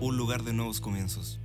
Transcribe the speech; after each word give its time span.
un 0.00 0.16
lugar 0.16 0.42
de 0.42 0.52
nuevos 0.52 0.80
comienzos. 0.80 1.40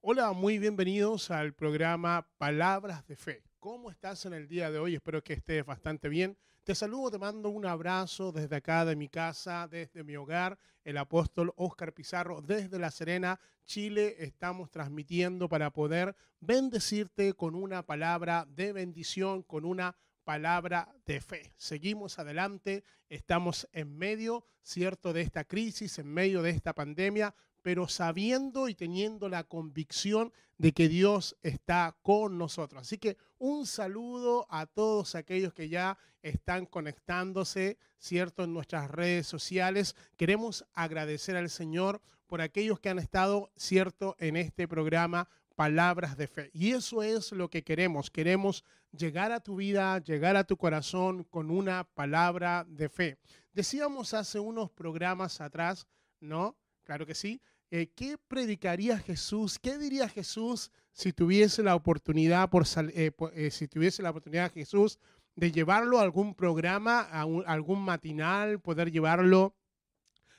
Hola, 0.00 0.32
muy 0.32 0.58
bienvenidos 0.58 1.30
al 1.30 1.52
programa 1.54 2.28
Palabras 2.38 3.06
de 3.06 3.14
Fe. 3.16 3.42
¿Cómo 3.58 3.90
estás 3.90 4.24
en 4.26 4.32
el 4.32 4.48
día 4.48 4.70
de 4.70 4.78
hoy? 4.78 4.94
Espero 4.94 5.22
que 5.22 5.34
estés 5.34 5.64
bastante 5.64 6.08
bien. 6.08 6.36
Te 6.68 6.74
saludo, 6.74 7.12
te 7.12 7.18
mando 7.18 7.48
un 7.48 7.64
abrazo 7.64 8.30
desde 8.30 8.56
acá 8.56 8.84
de 8.84 8.94
mi 8.94 9.08
casa, 9.08 9.66
desde 9.68 10.04
mi 10.04 10.16
hogar, 10.16 10.58
el 10.84 10.98
apóstol 10.98 11.50
Oscar 11.56 11.94
Pizarro, 11.94 12.42
desde 12.42 12.78
La 12.78 12.90
Serena, 12.90 13.40
Chile. 13.64 14.16
Estamos 14.18 14.70
transmitiendo 14.70 15.48
para 15.48 15.72
poder 15.72 16.14
bendecirte 16.40 17.32
con 17.32 17.54
una 17.54 17.86
palabra 17.86 18.46
de 18.50 18.74
bendición, 18.74 19.42
con 19.44 19.64
una 19.64 19.96
palabra 20.24 20.94
de 21.06 21.22
fe. 21.22 21.54
Seguimos 21.56 22.18
adelante, 22.18 22.84
estamos 23.08 23.66
en 23.72 23.96
medio, 23.96 24.44
cierto, 24.60 25.14
de 25.14 25.22
esta 25.22 25.44
crisis, 25.44 25.98
en 25.98 26.12
medio 26.12 26.42
de 26.42 26.50
esta 26.50 26.74
pandemia, 26.74 27.34
pero 27.68 27.86
sabiendo 27.86 28.70
y 28.70 28.74
teniendo 28.74 29.28
la 29.28 29.44
convicción 29.44 30.32
de 30.56 30.72
que 30.72 30.88
Dios 30.88 31.36
está 31.42 31.94
con 32.00 32.38
nosotros. 32.38 32.80
Así 32.80 32.96
que 32.96 33.18
un 33.36 33.66
saludo 33.66 34.46
a 34.48 34.64
todos 34.64 35.14
aquellos 35.14 35.52
que 35.52 35.68
ya 35.68 35.98
están 36.22 36.64
conectándose, 36.64 37.76
¿cierto?, 37.98 38.44
en 38.44 38.54
nuestras 38.54 38.90
redes 38.90 39.26
sociales. 39.26 39.96
Queremos 40.16 40.64
agradecer 40.72 41.36
al 41.36 41.50
Señor 41.50 42.00
por 42.26 42.40
aquellos 42.40 42.80
que 42.80 42.88
han 42.88 42.98
estado, 42.98 43.52
¿cierto?, 43.54 44.16
en 44.18 44.38
este 44.38 44.66
programa 44.66 45.28
palabras 45.54 46.16
de 46.16 46.26
fe. 46.26 46.50
Y 46.54 46.72
eso 46.72 47.02
es 47.02 47.32
lo 47.32 47.50
que 47.50 47.64
queremos. 47.64 48.10
Queremos 48.10 48.64
llegar 48.92 49.30
a 49.30 49.40
tu 49.40 49.56
vida, 49.56 49.98
llegar 49.98 50.36
a 50.36 50.44
tu 50.44 50.56
corazón 50.56 51.22
con 51.24 51.50
una 51.50 51.84
palabra 51.84 52.64
de 52.66 52.88
fe. 52.88 53.18
Decíamos 53.52 54.14
hace 54.14 54.40
unos 54.40 54.70
programas 54.70 55.42
atrás, 55.42 55.86
¿no? 56.18 56.56
Claro 56.84 57.04
que 57.04 57.14
sí. 57.14 57.42
Eh, 57.70 57.90
¿Qué 57.94 58.16
predicaría 58.16 58.98
Jesús? 58.98 59.58
¿Qué 59.58 59.76
diría 59.76 60.08
Jesús 60.08 60.70
si 60.92 61.12
tuviese 61.12 61.62
la 61.62 61.74
oportunidad, 61.74 62.48
por, 62.48 62.64
eh, 62.94 63.12
eh, 63.34 63.50
si 63.50 63.68
tuviese 63.68 64.02
la 64.02 64.10
oportunidad 64.10 64.52
Jesús 64.52 64.98
de 65.36 65.52
llevarlo 65.52 65.98
a 65.98 66.02
algún 66.02 66.34
programa, 66.34 67.00
a, 67.00 67.22
algún 67.46 67.82
matinal, 67.82 68.58
poder 68.60 68.90
llevarlo 68.90 69.54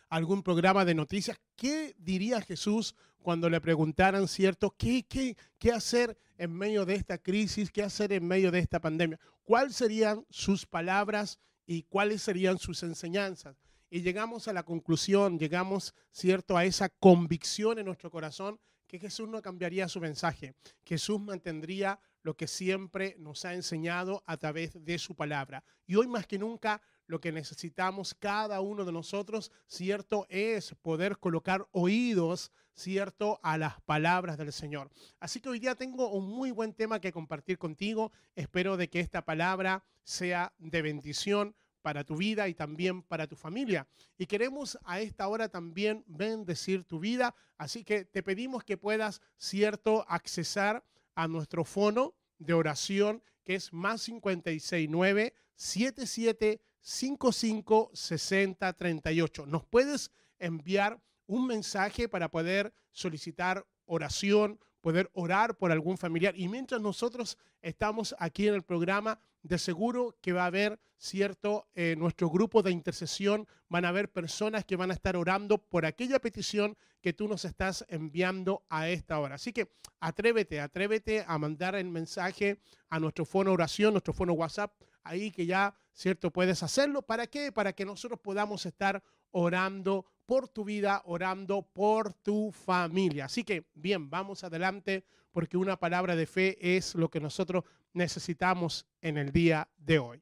a 0.10 0.16
algún 0.16 0.42
programa 0.42 0.86
de 0.86 0.96
noticias? 0.96 1.40
¿Qué 1.56 1.96
diría 2.00 2.42
Jesús 2.42 2.96
cuando 3.20 3.48
le 3.48 3.62
preguntaran, 3.62 4.28
cierto, 4.28 4.74
qué, 4.76 5.06
qué, 5.08 5.38
qué 5.60 5.72
hacer 5.72 6.18
en 6.40 6.52
medio 6.52 6.84
de 6.84 6.96
esta 6.96 7.20
crisis, 7.20 7.70
qué 7.72 7.84
hacer 7.84 8.12
en 8.12 8.28
medio 8.28 8.50
de 8.50 8.58
esta 8.58 8.82
pandemia? 8.82 9.20
¿Cuáles 9.44 9.76
serían 9.76 10.26
sus 10.32 10.66
palabras 10.66 11.38
y 11.68 11.84
cuáles 11.84 12.24
serían 12.24 12.58
sus 12.58 12.82
enseñanzas? 12.82 13.69
Y 13.90 14.02
llegamos 14.02 14.48
a 14.48 14.54
la 14.54 14.64
conclusión, 14.64 15.40
llegamos, 15.40 15.94
¿cierto?, 16.12 16.58
a 16.58 16.66
esa 16.66 16.90
convicción 16.90 17.80
en 17.80 17.86
nuestro 17.86 18.12
corazón 18.12 18.60
que 18.88 19.00
Jesús 19.00 19.30
no 19.30 19.42
cambiaría 19.42 19.88
su 19.88 20.00
mensaje. 20.00 20.56
Jesús 20.84 21.22
mantendría 21.22 22.00
lo 22.24 22.36
que 22.36 22.48
siempre 22.48 23.16
nos 23.20 23.46
ha 23.46 23.54
enseñado 23.54 24.24
a 24.26 24.38
través 24.38 24.84
de 24.84 24.98
su 24.98 25.16
palabra. 25.16 25.64
Y 25.86 25.96
hoy 25.96 26.08
más 26.08 26.28
que 26.28 26.40
nunca 26.40 26.82
lo 27.06 27.20
que 27.22 27.32
necesitamos 27.32 28.14
cada 28.14 28.62
uno 28.62 28.86
de 28.86 28.92
nosotros, 28.92 29.52
¿cierto? 29.68 30.26
Es 30.30 30.76
poder 30.82 31.18
colocar 31.18 31.68
oídos, 31.72 32.52
¿cierto? 32.74 33.40
A 33.42 33.58
las 33.58 33.80
palabras 33.82 34.38
del 34.38 34.52
Señor. 34.52 34.90
Así 35.20 35.40
que 35.40 35.50
hoy 35.50 35.60
día 35.60 35.76
tengo 35.76 36.12
un 36.12 36.28
muy 36.28 36.52
buen 36.52 36.74
tema 36.74 37.00
que 37.00 37.12
compartir 37.12 37.58
contigo. 37.58 38.12
Espero 38.36 38.78
de 38.78 38.90
que 38.90 39.00
esta 39.00 39.24
palabra 39.24 39.84
sea 40.04 40.54
de 40.58 40.82
bendición 40.82 41.56
para 41.82 42.04
tu 42.04 42.16
vida 42.16 42.48
y 42.48 42.54
también 42.54 43.02
para 43.02 43.28
tu 43.28 43.36
familia. 43.36 43.88
Y 44.18 44.26
queremos 44.26 44.78
a 44.84 45.00
esta 45.00 45.28
hora 45.28 45.50
también 45.50 46.04
bendecir 46.08 46.84
tu 46.84 47.00
vida, 47.00 47.36
así 47.58 47.84
que 47.84 48.06
te 48.06 48.24
pedimos 48.24 48.64
que 48.64 48.78
puedas, 48.78 49.22
cierto, 49.38 50.06
accesar 50.08 50.84
a 51.16 51.28
nuestro 51.28 51.64
fono 51.64 52.14
de 52.38 52.54
oración 52.54 53.22
que 53.44 53.56
es 53.56 53.74
más 53.74 54.06
569 54.06 55.34
77 55.56 56.62
55 56.82 57.92
60 57.94 58.74
38. 58.74 59.46
Nos 59.48 59.66
puedes 59.66 60.12
enviar 60.38 61.02
un 61.26 61.48
mensaje 61.48 62.08
para 62.08 62.30
poder 62.30 62.74
solicitar 62.92 63.66
oración, 63.86 64.60
poder 64.82 65.10
orar 65.14 65.58
por 65.58 65.72
algún 65.72 65.98
familiar. 65.98 66.38
Y 66.38 66.48
mientras 66.48 66.80
nosotros 66.80 67.38
estamos 67.62 68.16
aquí 68.20 68.48
en 68.48 68.54
el 68.54 68.64
programa, 68.64 69.20
de 69.42 69.58
seguro 69.58 70.18
que 70.22 70.34
va 70.34 70.44
a 70.44 70.48
haber, 70.48 70.80
cierto, 70.98 71.70
eh, 71.74 71.96
nuestro 71.98 72.30
grupo 72.30 72.62
de 72.62 72.72
intercesión, 72.72 73.48
van 73.70 73.86
a 73.86 73.90
haber 73.90 74.12
personas 74.12 74.66
que 74.66 74.76
van 74.76 74.92
a 74.92 74.94
estar 74.94 75.16
orando 75.16 75.58
por 75.58 75.86
aquella 75.86 76.20
petición 76.20 76.78
que 77.02 77.14
tú 77.14 77.28
nos 77.28 77.46
estás 77.46 77.86
enviando 77.88 78.66
a 78.70 78.90
esta 78.90 79.20
hora. 79.20 79.36
Así 79.36 79.54
que 79.54 79.72
atrévete, 80.00 80.60
atrévete 80.60 81.24
a 81.26 81.38
mandar 81.38 81.76
el 81.76 81.90
mensaje 81.90 82.60
a 82.90 83.00
nuestro 83.00 83.26
fono 83.26 83.54
oración, 83.54 83.94
nuestro 83.94 84.14
fono 84.14 84.34
WhatsApp, 84.34 84.74
ahí 85.04 85.32
que 85.32 85.46
ya, 85.46 85.76
cierto, 85.94 86.32
puedes 86.32 86.62
hacerlo. 86.64 87.02
¿Para 87.02 87.28
qué? 87.28 87.52
Para 87.52 87.74
que 87.74 87.86
nosotros 87.86 88.20
podamos 88.20 88.66
estar 88.66 89.02
orando 89.32 90.06
por 90.30 90.48
tu 90.48 90.64
vida, 90.64 91.02
orando 91.06 91.64
por 91.64 92.14
tu 92.14 92.52
familia. 92.52 93.26
Así 93.26 93.44
que, 93.44 93.66
bien, 93.74 94.12
vamos 94.12 94.44
adelante 94.44 95.04
porque 95.32 95.58
una 95.58 95.76
palabra 95.76 96.16
de 96.16 96.28
fe 96.28 96.78
es 96.78 96.94
lo 96.94 97.10
que 97.10 97.20
nosotros 97.20 97.64
necesitamos 97.94 98.86
en 99.02 99.18
el 99.18 99.32
día 99.32 99.68
de 99.80 99.98
hoy. 99.98 100.22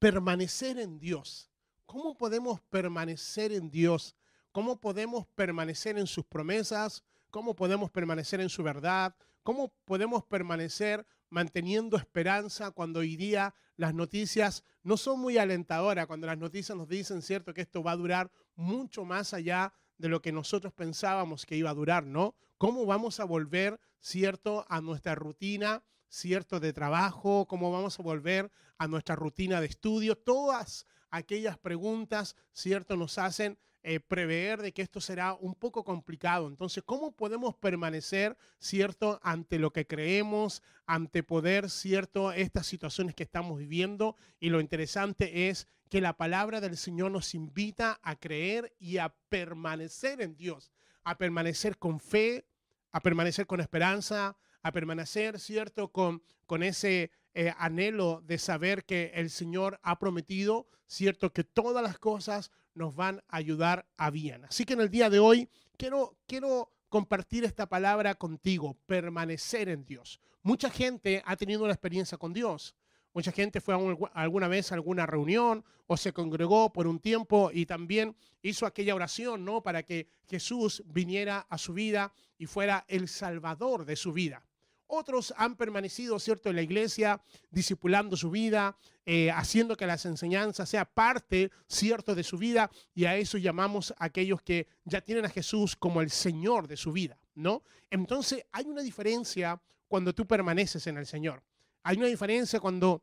Permanecer 0.00 0.76
en 0.80 0.98
Dios. 0.98 1.52
¿Cómo 1.86 2.16
podemos 2.16 2.60
permanecer 2.62 3.52
en 3.52 3.70
Dios? 3.70 4.16
¿Cómo 4.50 4.80
podemos 4.80 5.24
permanecer 5.36 5.96
en 5.96 6.08
sus 6.08 6.24
promesas? 6.24 7.04
¿Cómo 7.30 7.54
podemos 7.54 7.92
permanecer 7.92 8.40
en 8.40 8.48
su 8.48 8.64
verdad? 8.64 9.14
¿Cómo 9.44 9.68
podemos 9.84 10.24
permanecer 10.24 11.06
manteniendo 11.30 11.96
esperanza 11.96 12.72
cuando 12.72 13.00
hoy 13.00 13.16
día 13.16 13.54
las 13.76 13.94
noticias 13.94 14.64
no 14.82 14.96
son 14.96 15.20
muy 15.20 15.38
alentadoras, 15.38 16.06
cuando 16.06 16.26
las 16.26 16.38
noticias 16.38 16.76
nos 16.76 16.88
dicen, 16.88 17.22
cierto, 17.22 17.54
que 17.54 17.62
esto 17.62 17.82
va 17.82 17.92
a 17.92 17.96
durar 17.96 18.30
mucho 18.56 19.04
más 19.04 19.32
allá 19.32 19.72
de 19.96 20.08
lo 20.08 20.20
que 20.20 20.32
nosotros 20.32 20.72
pensábamos 20.72 21.46
que 21.46 21.56
iba 21.56 21.70
a 21.70 21.74
durar, 21.74 22.04
¿no? 22.04 22.34
¿Cómo 22.58 22.84
vamos 22.84 23.20
a 23.20 23.24
volver, 23.24 23.80
cierto, 24.00 24.66
a 24.68 24.80
nuestra 24.80 25.14
rutina, 25.14 25.82
cierto, 26.08 26.60
de 26.60 26.72
trabajo? 26.72 27.46
¿Cómo 27.46 27.70
vamos 27.70 27.98
a 27.98 28.02
volver 28.02 28.50
a 28.78 28.86
nuestra 28.88 29.14
rutina 29.14 29.60
de 29.60 29.66
estudio? 29.66 30.16
Todas 30.16 30.86
aquellas 31.10 31.58
preguntas, 31.58 32.36
cierto, 32.52 32.96
nos 32.96 33.18
hacen 33.18 33.58
eh, 33.82 34.00
prever 34.00 34.60
de 34.60 34.72
que 34.72 34.82
esto 34.82 35.00
será 35.00 35.34
un 35.34 35.54
poco 35.54 35.84
complicado. 35.84 36.48
Entonces, 36.48 36.82
¿cómo 36.84 37.12
podemos 37.12 37.54
permanecer, 37.56 38.36
cierto, 38.58 39.20
ante 39.22 39.58
lo 39.58 39.72
que 39.72 39.86
creemos, 39.86 40.62
ante 40.86 41.22
poder, 41.22 41.70
cierto, 41.70 42.32
estas 42.32 42.66
situaciones 42.66 43.14
que 43.14 43.22
estamos 43.22 43.58
viviendo? 43.58 44.16
Y 44.38 44.50
lo 44.50 44.60
interesante 44.60 45.48
es 45.48 45.66
que 45.88 46.00
la 46.00 46.16
palabra 46.16 46.60
del 46.60 46.76
Señor 46.76 47.10
nos 47.10 47.34
invita 47.34 47.98
a 48.02 48.16
creer 48.16 48.74
y 48.78 48.98
a 48.98 49.14
permanecer 49.28 50.20
en 50.20 50.36
Dios, 50.36 50.70
a 51.02 51.18
permanecer 51.18 51.78
con 51.78 52.00
fe, 52.00 52.44
a 52.92 53.00
permanecer 53.00 53.46
con 53.46 53.60
esperanza, 53.60 54.36
a 54.62 54.72
permanecer, 54.72 55.38
cierto, 55.40 55.90
con, 55.90 56.22
con 56.46 56.62
ese 56.62 57.10
eh, 57.34 57.52
anhelo 57.58 58.22
de 58.26 58.38
saber 58.38 58.84
que 58.84 59.12
el 59.14 59.30
Señor 59.30 59.80
ha 59.82 59.98
prometido, 59.98 60.68
cierto, 60.86 61.32
que 61.32 61.44
todas 61.44 61.82
las 61.82 61.98
cosas 61.98 62.50
nos 62.74 62.94
van 62.94 63.22
a 63.28 63.36
ayudar 63.36 63.86
a 63.96 64.10
bien. 64.10 64.44
Así 64.44 64.64
que 64.64 64.74
en 64.74 64.80
el 64.80 64.90
día 64.90 65.10
de 65.10 65.18
hoy 65.18 65.48
quiero, 65.76 66.16
quiero 66.26 66.72
compartir 66.88 67.44
esta 67.44 67.66
palabra 67.66 68.14
contigo, 68.14 68.76
permanecer 68.86 69.68
en 69.68 69.84
Dios. 69.84 70.20
Mucha 70.42 70.70
gente 70.70 71.22
ha 71.24 71.36
tenido 71.36 71.64
una 71.64 71.72
experiencia 71.72 72.18
con 72.18 72.32
Dios. 72.32 72.74
Mucha 73.12 73.32
gente 73.32 73.60
fue 73.60 73.74
alguna 74.14 74.48
vez 74.48 74.70
a 74.70 74.76
alguna 74.76 75.04
reunión 75.04 75.64
o 75.86 75.96
se 75.96 76.12
congregó 76.12 76.72
por 76.72 76.86
un 76.86 77.00
tiempo 77.00 77.50
y 77.52 77.66
también 77.66 78.16
hizo 78.40 78.66
aquella 78.66 78.94
oración, 78.94 79.44
¿no? 79.44 79.62
Para 79.62 79.82
que 79.82 80.06
Jesús 80.28 80.82
viniera 80.86 81.46
a 81.48 81.58
su 81.58 81.72
vida 81.72 82.12
y 82.38 82.46
fuera 82.46 82.84
el 82.86 83.08
salvador 83.08 83.84
de 83.84 83.96
su 83.96 84.12
vida. 84.12 84.44
Otros 84.92 85.32
han 85.36 85.56
permanecido, 85.56 86.18
¿cierto?, 86.18 86.50
en 86.50 86.56
la 86.56 86.62
iglesia, 86.62 87.22
discipulando 87.50 88.16
su 88.16 88.30
vida, 88.30 88.76
eh, 89.06 89.30
haciendo 89.30 89.76
que 89.76 89.86
las 89.86 90.04
enseñanzas 90.04 90.68
sea 90.68 90.84
parte, 90.84 91.50
¿cierto?, 91.68 92.14
de 92.14 92.24
su 92.24 92.38
vida. 92.38 92.70
Y 92.94 93.04
a 93.04 93.16
eso 93.16 93.38
llamamos 93.38 93.94
a 93.98 94.06
aquellos 94.06 94.42
que 94.42 94.66
ya 94.84 95.00
tienen 95.00 95.24
a 95.24 95.30
Jesús 95.30 95.76
como 95.76 96.00
el 96.00 96.10
Señor 96.10 96.66
de 96.66 96.76
su 96.76 96.92
vida, 96.92 97.18
¿no? 97.34 97.62
Entonces, 97.88 98.44
hay 98.50 98.64
una 98.66 98.82
diferencia 98.82 99.60
cuando 99.86 100.12
tú 100.12 100.26
permaneces 100.26 100.86
en 100.86 100.98
el 100.98 101.06
Señor. 101.06 101.42
Hay 101.82 101.96
una 101.96 102.06
diferencia 102.08 102.60
cuando 102.60 103.02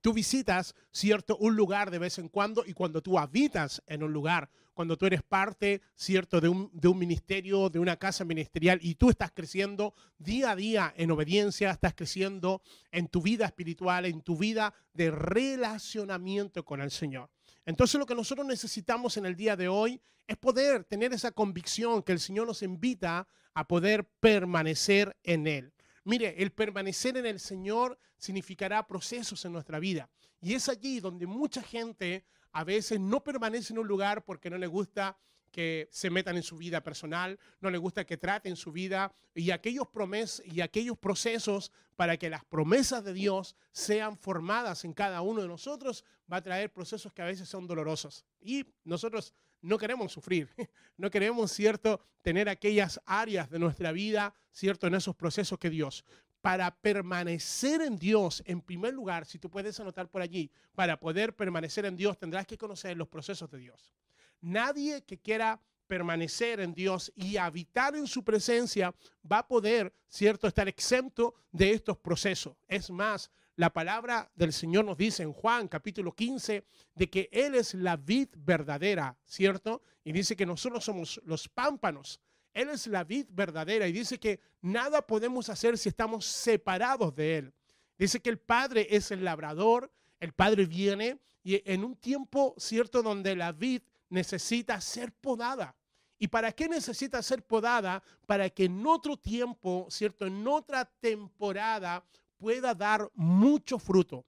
tú 0.00 0.12
visitas, 0.12 0.74
¿cierto? 0.92 1.36
Un 1.36 1.56
lugar 1.56 1.90
de 1.90 1.98
vez 1.98 2.18
en 2.18 2.28
cuando 2.28 2.64
y 2.66 2.72
cuando 2.72 3.02
tú 3.02 3.18
habitas 3.18 3.82
en 3.86 4.02
un 4.02 4.12
lugar, 4.12 4.50
cuando 4.74 4.96
tú 4.96 5.06
eres 5.06 5.22
parte, 5.22 5.82
¿cierto? 5.96 6.40
De 6.40 6.48
un, 6.48 6.70
de 6.72 6.88
un 6.88 6.98
ministerio, 6.98 7.68
de 7.68 7.78
una 7.78 7.96
casa 7.96 8.24
ministerial 8.24 8.78
y 8.80 8.94
tú 8.94 9.10
estás 9.10 9.32
creciendo 9.32 9.94
día 10.18 10.52
a 10.52 10.56
día 10.56 10.94
en 10.96 11.10
obediencia, 11.10 11.70
estás 11.70 11.94
creciendo 11.94 12.62
en 12.92 13.08
tu 13.08 13.20
vida 13.20 13.46
espiritual, 13.46 14.06
en 14.06 14.20
tu 14.20 14.36
vida 14.36 14.72
de 14.94 15.10
relacionamiento 15.10 16.64
con 16.64 16.80
el 16.80 16.90
Señor. 16.90 17.28
Entonces 17.66 17.98
lo 17.98 18.06
que 18.06 18.14
nosotros 18.14 18.46
necesitamos 18.46 19.16
en 19.16 19.26
el 19.26 19.36
día 19.36 19.56
de 19.56 19.68
hoy 19.68 20.00
es 20.26 20.36
poder 20.36 20.84
tener 20.84 21.12
esa 21.12 21.32
convicción 21.32 22.02
que 22.02 22.12
el 22.12 22.20
Señor 22.20 22.46
nos 22.46 22.62
invita 22.62 23.26
a 23.54 23.66
poder 23.66 24.04
permanecer 24.20 25.16
en 25.24 25.46
Él. 25.46 25.72
Mire, 26.08 26.42
el 26.42 26.52
permanecer 26.52 27.18
en 27.18 27.26
el 27.26 27.38
Señor 27.38 27.98
significará 28.16 28.86
procesos 28.86 29.44
en 29.44 29.52
nuestra 29.52 29.78
vida. 29.78 30.08
Y 30.40 30.54
es 30.54 30.70
allí 30.70 31.00
donde 31.00 31.26
mucha 31.26 31.62
gente 31.62 32.24
a 32.52 32.64
veces 32.64 32.98
no 32.98 33.22
permanece 33.22 33.74
en 33.74 33.80
un 33.80 33.86
lugar 33.86 34.24
porque 34.24 34.48
no 34.48 34.56
le 34.56 34.66
gusta 34.66 35.18
que 35.52 35.86
se 35.92 36.08
metan 36.08 36.38
en 36.38 36.42
su 36.42 36.56
vida 36.56 36.82
personal, 36.82 37.38
no 37.60 37.70
le 37.70 37.76
gusta 37.76 38.06
que 38.06 38.16
traten 38.16 38.56
su 38.56 38.72
vida 38.72 39.14
y 39.34 39.50
aquellos 39.50 39.86
promes 39.88 40.42
y 40.46 40.62
aquellos 40.62 40.96
procesos 40.96 41.72
para 41.94 42.16
que 42.16 42.30
las 42.30 42.42
promesas 42.42 43.04
de 43.04 43.12
Dios 43.12 43.54
sean 43.70 44.16
formadas 44.16 44.86
en 44.86 44.94
cada 44.94 45.20
uno 45.20 45.42
de 45.42 45.48
nosotros 45.48 46.06
va 46.32 46.38
a 46.38 46.42
traer 46.42 46.72
procesos 46.72 47.12
que 47.12 47.20
a 47.20 47.26
veces 47.26 47.50
son 47.50 47.66
dolorosos. 47.66 48.24
Y 48.40 48.64
nosotros 48.82 49.34
no 49.60 49.78
queremos 49.78 50.12
sufrir, 50.12 50.48
no 50.96 51.10
queremos, 51.10 51.52
cierto, 51.52 52.00
tener 52.22 52.48
aquellas 52.48 53.00
áreas 53.06 53.50
de 53.50 53.58
nuestra 53.58 53.92
vida, 53.92 54.34
cierto, 54.50 54.86
en 54.86 54.94
esos 54.94 55.14
procesos 55.16 55.58
que 55.58 55.70
Dios. 55.70 56.04
Para 56.40 56.70
permanecer 56.70 57.82
en 57.82 57.98
Dios, 57.98 58.42
en 58.46 58.60
primer 58.60 58.94
lugar, 58.94 59.26
si 59.26 59.38
tú 59.38 59.50
puedes 59.50 59.78
anotar 59.80 60.08
por 60.08 60.22
allí, 60.22 60.50
para 60.74 60.98
poder 60.98 61.34
permanecer 61.34 61.84
en 61.84 61.96
Dios 61.96 62.18
tendrás 62.18 62.46
que 62.46 62.56
conocer 62.56 62.96
los 62.96 63.08
procesos 63.08 63.50
de 63.50 63.58
Dios. 63.58 63.92
Nadie 64.40 65.02
que 65.02 65.18
quiera 65.18 65.60
permanecer 65.88 66.60
en 66.60 66.74
Dios 66.74 67.10
y 67.16 67.38
habitar 67.38 67.96
en 67.96 68.06
su 68.06 68.22
presencia 68.22 68.94
va 69.30 69.38
a 69.38 69.48
poder, 69.48 69.92
cierto, 70.06 70.46
estar 70.46 70.68
exento 70.68 71.34
de 71.50 71.72
estos 71.72 71.98
procesos. 71.98 72.56
Es 72.68 72.90
más, 72.90 73.30
la 73.58 73.72
palabra 73.72 74.30
del 74.36 74.52
Señor 74.52 74.84
nos 74.84 74.96
dice 74.96 75.24
en 75.24 75.32
Juan 75.32 75.66
capítulo 75.66 76.14
15 76.14 76.64
de 76.94 77.10
que 77.10 77.28
Él 77.32 77.56
es 77.56 77.74
la 77.74 77.96
vid 77.96 78.28
verdadera, 78.36 79.18
¿cierto? 79.24 79.82
Y 80.04 80.12
dice 80.12 80.36
que 80.36 80.46
nosotros 80.46 80.84
somos 80.84 81.20
los 81.24 81.48
pámpanos. 81.48 82.20
Él 82.54 82.68
es 82.68 82.86
la 82.86 83.02
vid 83.02 83.26
verdadera 83.30 83.88
y 83.88 83.92
dice 83.92 84.20
que 84.20 84.38
nada 84.60 85.04
podemos 85.04 85.48
hacer 85.48 85.76
si 85.76 85.88
estamos 85.88 86.24
separados 86.24 87.12
de 87.16 87.38
Él. 87.38 87.54
Dice 87.98 88.20
que 88.20 88.30
el 88.30 88.38
Padre 88.38 88.86
es 88.90 89.10
el 89.10 89.24
labrador, 89.24 89.90
el 90.20 90.32
Padre 90.32 90.64
viene 90.66 91.18
y 91.42 91.60
en 91.68 91.82
un 91.82 91.96
tiempo, 91.96 92.54
¿cierto?, 92.58 93.02
donde 93.02 93.34
la 93.34 93.50
vid 93.50 93.82
necesita 94.08 94.80
ser 94.80 95.10
podada. 95.10 95.74
¿Y 96.16 96.28
para 96.28 96.52
qué 96.52 96.68
necesita 96.68 97.20
ser 97.24 97.44
podada? 97.44 98.04
Para 98.24 98.50
que 98.50 98.66
en 98.66 98.86
otro 98.86 99.16
tiempo, 99.16 99.88
¿cierto? 99.90 100.26
En 100.26 100.46
otra 100.46 100.84
temporada 100.84 102.04
pueda 102.38 102.74
dar 102.74 103.10
mucho 103.14 103.78
fruto. 103.78 104.24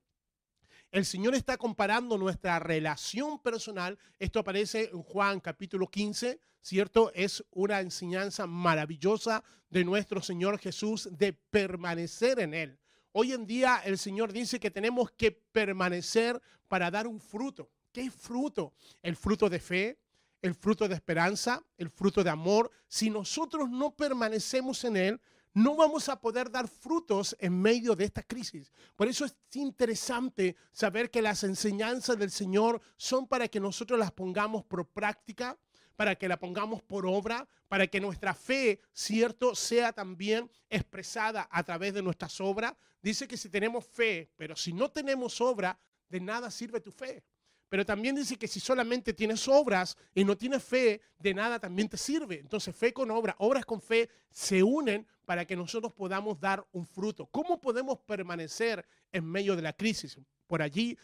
El 0.91 1.05
Señor 1.05 1.37
está 1.37 1.57
comparando 1.57 2.19
nuestra 2.19 2.59
relación 2.59 3.39
personal. 3.39 3.97
Esto 4.19 4.41
aparece 4.41 4.91
en 4.93 5.03
Juan 5.03 5.39
capítulo 5.39 5.87
15, 5.89 6.41
¿cierto? 6.61 7.13
Es 7.15 7.45
una 7.53 7.81
enseñanza 7.81 8.47
maravillosa 8.47 9.45
de 9.71 9.85
nuestro 9.85 10.21
Señor 10.21 10.59
Jesús 10.59 11.09
de 11.13 11.33
permanecer 11.33 12.41
en 12.41 12.55
Él. 12.55 12.79
Hoy 13.13 13.33
en 13.33 13.47
día 13.47 13.81
el 13.85 13.99
Señor 13.99 14.33
dice 14.33 14.59
que 14.59 14.71
tenemos 14.71 15.13
que 15.13 15.31
permanecer 15.31 16.41
para 16.67 16.91
dar 16.91 17.07
un 17.07 17.21
fruto. 17.21 17.71
¿Qué 17.93 18.11
fruto? 18.11 18.75
El 19.01 19.15
fruto 19.15 19.49
de 19.49 19.61
fe, 19.61 19.99
el 20.43 20.55
fruto 20.55 20.89
de 20.89 20.95
esperanza, 20.95 21.63
el 21.77 21.91
fruto 21.91 22.25
de 22.25 22.31
amor. 22.31 22.71
Si 22.89 23.11
nosotros 23.11 23.71
no 23.71 23.95
permanecemos 23.95 24.85
en 24.85 24.97
Él, 24.97 25.21
no 25.53 25.77
vamos 25.77 26.09
a 26.09 26.21
poder 26.21 26.51
dar 26.51 26.69
frutos 26.69 27.37
en 27.41 27.61
medio 27.61 27.97
de 27.97 28.05
esta 28.05 28.23
crisis. 28.23 28.73
Por 28.97 29.09
eso 29.09 29.25
es 29.25 29.37
interesante 29.55 30.57
saber 30.73 31.11
que 31.11 31.23
las 31.23 31.43
enseñanzas 31.45 32.19
del 32.19 32.31
Señor 32.31 32.81
son 32.97 33.27
para 33.27 33.49
que 33.49 33.61
nosotros 33.61 33.99
las 33.99 34.13
pongamos 34.13 34.65
por 34.65 34.87
práctica, 34.87 35.59
para 35.97 36.15
que 36.15 36.29
la 36.29 36.39
pongamos 36.39 36.83
por 36.83 37.05
obra, 37.05 37.49
para 37.69 37.87
que 37.87 38.01
nuestra 38.01 38.33
fe, 38.33 38.81
cierto, 38.93 39.55
sea 39.55 39.93
también 39.93 40.51
expresada 40.69 41.49
a 41.51 41.63
través 41.63 41.95
de 41.95 42.03
nuestras 42.03 42.41
obras. 42.41 42.75
Dice 43.03 43.27
que 43.27 43.37
si 43.37 43.49
tenemos 43.49 43.85
fe, 43.85 44.31
pero 44.37 44.57
si 44.57 44.73
no 44.73 44.91
tenemos 44.91 45.41
obra, 45.41 45.79
de 46.09 46.21
nada 46.21 46.51
sirve 46.51 46.81
tu 46.81 46.91
fe. 46.91 47.23
Pero 47.71 47.87
también 47.87 48.17
dice 48.17 48.37
que 48.37 48.49
si 48.49 48.59
solamente 48.59 49.15
tienes 49.15 49.47
obras 49.47 49.97
y 50.13 50.25
no 50.25 50.37
tienes 50.37 50.63
fe, 50.63 51.01
de 51.21 51.33
nada 51.33 51.61
también 51.61 51.89
te 51.89 51.97
sirve. 51.97 52.41
Entonces, 52.41 52.75
fe 52.75 52.93
con 52.93 53.13
obra, 53.13 53.37
obras 53.39 53.65
con 53.65 53.81
fe 53.81 54.11
se 54.29 54.61
unen 54.61 55.07
para 55.25 55.45
que 55.45 55.55
nosotros 55.55 55.93
podamos 55.93 56.41
dar 56.41 56.67
un 56.73 56.85
fruto. 56.85 57.27
¿Cómo 57.27 57.61
podemos 57.61 58.01
permanecer 58.01 58.85
en 59.13 59.25
medio 59.25 59.55
de 59.55 59.63
la 59.63 59.73
crisis? 59.73 60.19
Por 60.49 60.63
allí, 60.63 60.99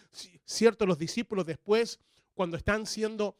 cierto, 0.44 0.86
los 0.86 0.98
discípulos 0.98 1.46
después, 1.46 2.00
cuando 2.34 2.56
están 2.56 2.84
siendo 2.84 3.38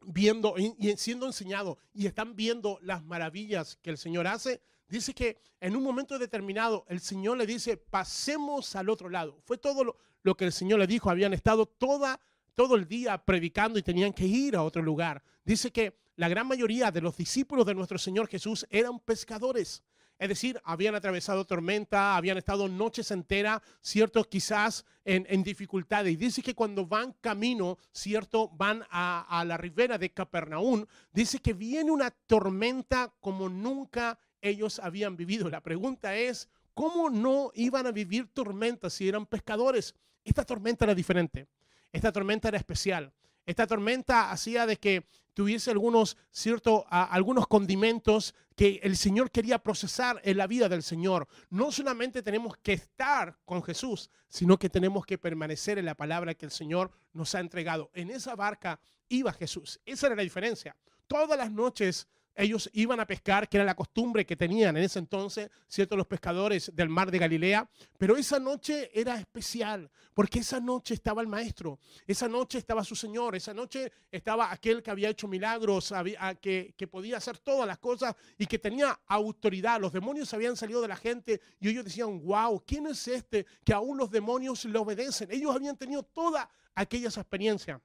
viendo 0.00 0.54
y 0.58 0.96
siendo 0.96 1.26
enseñados 1.26 1.76
y 1.92 2.06
están 2.06 2.34
viendo 2.34 2.78
las 2.82 3.04
maravillas 3.04 3.76
que 3.82 3.90
el 3.90 3.98
Señor 3.98 4.26
hace, 4.26 4.60
dice 4.88 5.14
que 5.14 5.38
en 5.60 5.76
un 5.76 5.84
momento 5.84 6.18
determinado 6.18 6.84
el 6.88 6.98
Señor 7.00 7.38
le 7.38 7.46
dice, 7.46 7.76
pasemos 7.76 8.74
al 8.74 8.88
otro 8.88 9.08
lado. 9.08 9.40
Fue 9.44 9.58
todo 9.58 9.84
lo, 9.84 9.96
lo 10.22 10.36
que 10.36 10.44
el 10.44 10.52
Señor 10.52 10.80
le 10.80 10.88
dijo, 10.88 11.08
habían 11.08 11.34
estado 11.34 11.66
toda 11.66 12.20
todo 12.58 12.74
el 12.74 12.88
día 12.88 13.16
predicando 13.24 13.78
y 13.78 13.84
tenían 13.84 14.12
que 14.12 14.26
ir 14.26 14.56
a 14.56 14.64
otro 14.64 14.82
lugar. 14.82 15.22
Dice 15.44 15.70
que 15.70 15.96
la 16.16 16.28
gran 16.28 16.48
mayoría 16.48 16.90
de 16.90 17.00
los 17.00 17.16
discípulos 17.16 17.64
de 17.64 17.72
nuestro 17.72 17.98
Señor 17.98 18.26
Jesús 18.26 18.66
eran 18.68 18.98
pescadores. 18.98 19.84
Es 20.18 20.28
decir, 20.28 20.60
habían 20.64 20.96
atravesado 20.96 21.44
tormenta, 21.44 22.16
habían 22.16 22.36
estado 22.36 22.66
noches 22.66 23.12
enteras, 23.12 23.62
cierto, 23.80 24.24
quizás 24.24 24.84
en, 25.04 25.24
en 25.30 25.44
dificultades. 25.44 26.12
Y 26.12 26.16
dice 26.16 26.42
que 26.42 26.56
cuando 26.56 26.84
van 26.84 27.14
camino, 27.20 27.78
cierto, 27.92 28.48
van 28.48 28.82
a, 28.90 29.24
a 29.28 29.44
la 29.44 29.56
ribera 29.56 29.96
de 29.96 30.10
Capernaum, 30.10 30.84
dice 31.12 31.38
que 31.38 31.52
viene 31.52 31.92
una 31.92 32.10
tormenta 32.10 33.14
como 33.20 33.48
nunca 33.48 34.18
ellos 34.40 34.80
habían 34.80 35.16
vivido. 35.16 35.48
La 35.48 35.60
pregunta 35.60 36.16
es, 36.16 36.48
¿cómo 36.74 37.08
no 37.08 37.52
iban 37.54 37.86
a 37.86 37.92
vivir 37.92 38.26
tormentas 38.34 38.94
si 38.94 39.08
eran 39.08 39.26
pescadores? 39.26 39.94
Esta 40.24 40.44
tormenta 40.44 40.86
era 40.86 40.94
diferente. 40.96 41.46
Esta 41.92 42.12
tormenta 42.12 42.48
era 42.48 42.58
especial. 42.58 43.12
Esta 43.46 43.66
tormenta 43.66 44.30
hacía 44.30 44.66
de 44.66 44.76
que 44.76 45.06
tuviese 45.32 45.70
algunos, 45.70 46.16
cierto, 46.30 46.84
algunos 46.90 47.46
condimentos 47.46 48.34
que 48.54 48.80
el 48.82 48.96
Señor 48.96 49.30
quería 49.30 49.58
procesar 49.60 50.20
en 50.24 50.36
la 50.36 50.46
vida 50.46 50.68
del 50.68 50.82
Señor. 50.82 51.28
No 51.48 51.72
solamente 51.72 52.22
tenemos 52.22 52.56
que 52.58 52.72
estar 52.74 53.38
con 53.44 53.62
Jesús, 53.62 54.10
sino 54.28 54.58
que 54.58 54.68
tenemos 54.68 55.06
que 55.06 55.16
permanecer 55.16 55.78
en 55.78 55.86
la 55.86 55.94
palabra 55.94 56.34
que 56.34 56.44
el 56.44 56.52
Señor 56.52 56.90
nos 57.12 57.34
ha 57.34 57.40
entregado. 57.40 57.90
En 57.94 58.10
esa 58.10 58.34
barca 58.34 58.80
iba 59.08 59.32
Jesús. 59.32 59.80
Esa 59.86 60.08
era 60.08 60.16
la 60.16 60.22
diferencia. 60.22 60.76
Todas 61.06 61.38
las 61.38 61.50
noches 61.50 62.06
ellos 62.38 62.70
iban 62.72 63.00
a 63.00 63.06
pescar, 63.06 63.48
que 63.48 63.56
era 63.56 63.64
la 63.64 63.74
costumbre 63.74 64.24
que 64.24 64.36
tenían 64.36 64.76
en 64.76 64.84
ese 64.84 65.00
entonces, 65.00 65.50
ciertos 65.66 65.98
los 65.98 66.06
pescadores 66.06 66.70
del 66.74 66.88
mar 66.88 67.10
de 67.10 67.18
Galilea, 67.18 67.68
pero 67.98 68.16
esa 68.16 68.38
noche 68.38 68.90
era 68.94 69.18
especial, 69.18 69.90
porque 70.14 70.38
esa 70.38 70.60
noche 70.60 70.94
estaba 70.94 71.20
el 71.20 71.26
maestro, 71.26 71.80
esa 72.06 72.28
noche 72.28 72.58
estaba 72.58 72.84
su 72.84 72.94
Señor, 72.94 73.34
esa 73.34 73.52
noche 73.52 73.90
estaba 74.10 74.52
aquel 74.52 74.84
que 74.84 74.90
había 74.92 75.08
hecho 75.08 75.26
milagros, 75.26 75.92
que, 76.40 76.74
que 76.76 76.86
podía 76.86 77.16
hacer 77.16 77.38
todas 77.38 77.66
las 77.66 77.78
cosas 77.78 78.14
y 78.38 78.46
que 78.46 78.60
tenía 78.60 79.00
autoridad. 79.08 79.80
Los 79.80 79.92
demonios 79.92 80.32
habían 80.32 80.56
salido 80.56 80.80
de 80.80 80.88
la 80.88 80.96
gente 80.96 81.40
y 81.58 81.68
ellos 81.68 81.84
decían, 81.84 82.22
wow, 82.24 82.62
¿quién 82.64 82.86
es 82.86 83.08
este 83.08 83.46
que 83.64 83.72
aún 83.72 83.98
los 83.98 84.10
demonios 84.10 84.64
le 84.64 84.78
obedecen? 84.78 85.28
Ellos 85.32 85.54
habían 85.54 85.76
tenido 85.76 86.04
toda 86.04 86.48
aquellas 86.76 87.16
experiencias. 87.16 87.80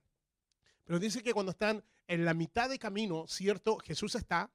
Pero 0.86 1.00
dice 1.00 1.24
que 1.24 1.34
cuando 1.34 1.52
están 1.52 1.84
en 2.08 2.26
la 2.26 2.34
mitad 2.34 2.70
de 2.70 2.80
camino, 2.80 3.26
¿cierto? 3.28 3.78
Jesús 3.78 4.16
está, 4.16 4.52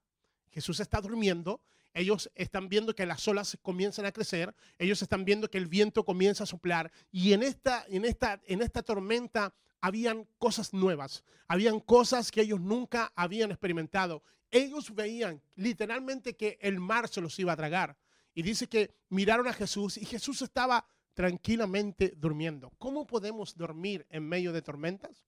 Jesús 0.50 0.80
está 0.80 1.00
durmiendo, 1.00 1.60
ellos 1.94 2.30
están 2.34 2.68
viendo 2.68 2.94
que 2.94 3.06
las 3.06 3.26
olas 3.26 3.58
comienzan 3.62 4.06
a 4.06 4.12
crecer, 4.12 4.54
ellos 4.78 5.02
están 5.02 5.24
viendo 5.24 5.50
que 5.50 5.58
el 5.58 5.66
viento 5.66 6.04
comienza 6.04 6.44
a 6.44 6.46
soplar 6.46 6.92
y 7.10 7.32
en 7.32 7.42
esta, 7.42 7.84
en 7.88 8.04
esta, 8.04 8.40
en 8.46 8.62
esta 8.62 8.82
tormenta 8.82 9.54
habían 9.80 10.26
cosas 10.38 10.72
nuevas, 10.74 11.24
habían 11.46 11.80
cosas 11.80 12.30
que 12.30 12.42
ellos 12.42 12.60
nunca 12.60 13.12
habían 13.14 13.50
experimentado. 13.50 14.22
Ellos 14.50 14.94
veían 14.94 15.42
literalmente 15.56 16.36
que 16.36 16.58
el 16.60 16.80
mar 16.80 17.08
se 17.08 17.20
los 17.20 17.38
iba 17.38 17.52
a 17.52 17.56
tragar. 17.56 17.96
Y 18.34 18.42
dice 18.42 18.66
que 18.66 18.94
miraron 19.08 19.46
a 19.46 19.52
Jesús 19.52 19.98
y 19.98 20.04
Jesús 20.04 20.42
estaba 20.42 20.86
tranquilamente 21.14 22.14
durmiendo. 22.16 22.70
¿Cómo 22.78 23.06
podemos 23.06 23.56
dormir 23.56 24.06
en 24.08 24.28
medio 24.28 24.52
de 24.52 24.62
tormentas? 24.62 25.27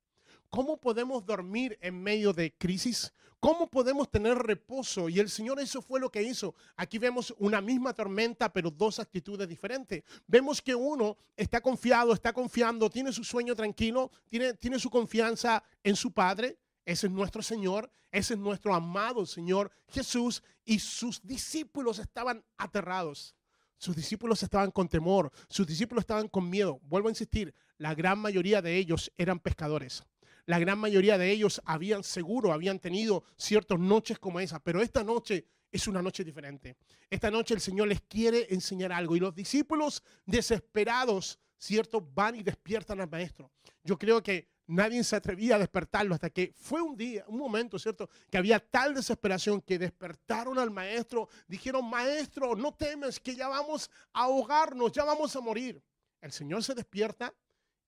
¿Cómo 0.50 0.76
podemos 0.78 1.24
dormir 1.24 1.78
en 1.80 2.02
medio 2.02 2.32
de 2.32 2.52
crisis? 2.52 3.12
¿Cómo 3.38 3.70
podemos 3.70 4.10
tener 4.10 4.36
reposo? 4.36 5.08
Y 5.08 5.20
el 5.20 5.30
Señor 5.30 5.60
eso 5.60 5.80
fue 5.80 6.00
lo 6.00 6.10
que 6.10 6.22
hizo. 6.22 6.54
Aquí 6.76 6.98
vemos 6.98 7.32
una 7.38 7.60
misma 7.60 7.94
tormenta, 7.94 8.52
pero 8.52 8.70
dos 8.70 8.98
actitudes 8.98 9.48
diferentes. 9.48 10.02
Vemos 10.26 10.60
que 10.60 10.74
uno 10.74 11.16
está 11.36 11.60
confiado, 11.60 12.12
está 12.12 12.32
confiando, 12.32 12.90
tiene 12.90 13.12
su 13.12 13.24
sueño 13.24 13.54
tranquilo, 13.54 14.10
tiene, 14.28 14.54
tiene 14.54 14.78
su 14.78 14.90
confianza 14.90 15.62
en 15.84 15.94
su 15.96 16.12
Padre. 16.12 16.58
Ese 16.84 17.06
es 17.06 17.12
nuestro 17.12 17.42
Señor, 17.42 17.90
ese 18.10 18.34
es 18.34 18.40
nuestro 18.40 18.74
amado 18.74 19.24
Señor 19.24 19.70
Jesús. 19.88 20.42
Y 20.64 20.80
sus 20.80 21.22
discípulos 21.22 22.00
estaban 22.00 22.44
aterrados. 22.58 23.36
Sus 23.78 23.96
discípulos 23.96 24.42
estaban 24.42 24.70
con 24.70 24.88
temor, 24.88 25.32
sus 25.48 25.66
discípulos 25.66 26.02
estaban 26.02 26.28
con 26.28 26.50
miedo. 26.50 26.80
Vuelvo 26.82 27.08
a 27.08 27.12
insistir, 27.12 27.54
la 27.78 27.94
gran 27.94 28.18
mayoría 28.18 28.60
de 28.60 28.76
ellos 28.76 29.10
eran 29.16 29.38
pescadores. 29.38 30.04
La 30.50 30.58
gran 30.58 30.80
mayoría 30.80 31.16
de 31.16 31.30
ellos 31.30 31.62
habían 31.64 32.02
seguro, 32.02 32.52
habían 32.52 32.80
tenido 32.80 33.22
ciertas 33.36 33.78
noches 33.78 34.18
como 34.18 34.40
esa, 34.40 34.58
pero 34.58 34.82
esta 34.82 35.04
noche 35.04 35.46
es 35.70 35.86
una 35.86 36.02
noche 36.02 36.24
diferente. 36.24 36.76
Esta 37.08 37.30
noche 37.30 37.54
el 37.54 37.60
Señor 37.60 37.86
les 37.86 38.00
quiere 38.00 38.48
enseñar 38.50 38.90
algo 38.90 39.14
y 39.14 39.20
los 39.20 39.32
discípulos 39.32 40.02
desesperados, 40.26 41.38
¿cierto? 41.56 42.00
Van 42.00 42.34
y 42.34 42.42
despiertan 42.42 43.00
al 43.00 43.08
maestro. 43.08 43.52
Yo 43.84 43.96
creo 43.96 44.24
que 44.24 44.48
nadie 44.66 45.04
se 45.04 45.14
atrevía 45.14 45.54
a 45.54 45.60
despertarlo 45.60 46.16
hasta 46.16 46.30
que 46.30 46.52
fue 46.56 46.82
un 46.82 46.96
día, 46.96 47.24
un 47.28 47.38
momento, 47.38 47.78
¿cierto? 47.78 48.10
Que 48.28 48.36
había 48.36 48.58
tal 48.58 48.92
desesperación 48.92 49.60
que 49.60 49.78
despertaron 49.78 50.58
al 50.58 50.72
maestro, 50.72 51.28
dijeron, 51.46 51.88
maestro, 51.88 52.56
no 52.56 52.74
temes 52.74 53.20
que 53.20 53.36
ya 53.36 53.46
vamos 53.46 53.88
a 54.12 54.24
ahogarnos, 54.24 54.90
ya 54.90 55.04
vamos 55.04 55.36
a 55.36 55.40
morir. 55.40 55.80
El 56.20 56.32
Señor 56.32 56.64
se 56.64 56.74
despierta 56.74 57.32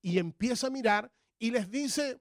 y 0.00 0.19
empieza 0.19 0.69
a 0.69 0.71
mirar 0.71 1.11
y 1.40 1.50
les 1.50 1.69
dice, 1.69 2.21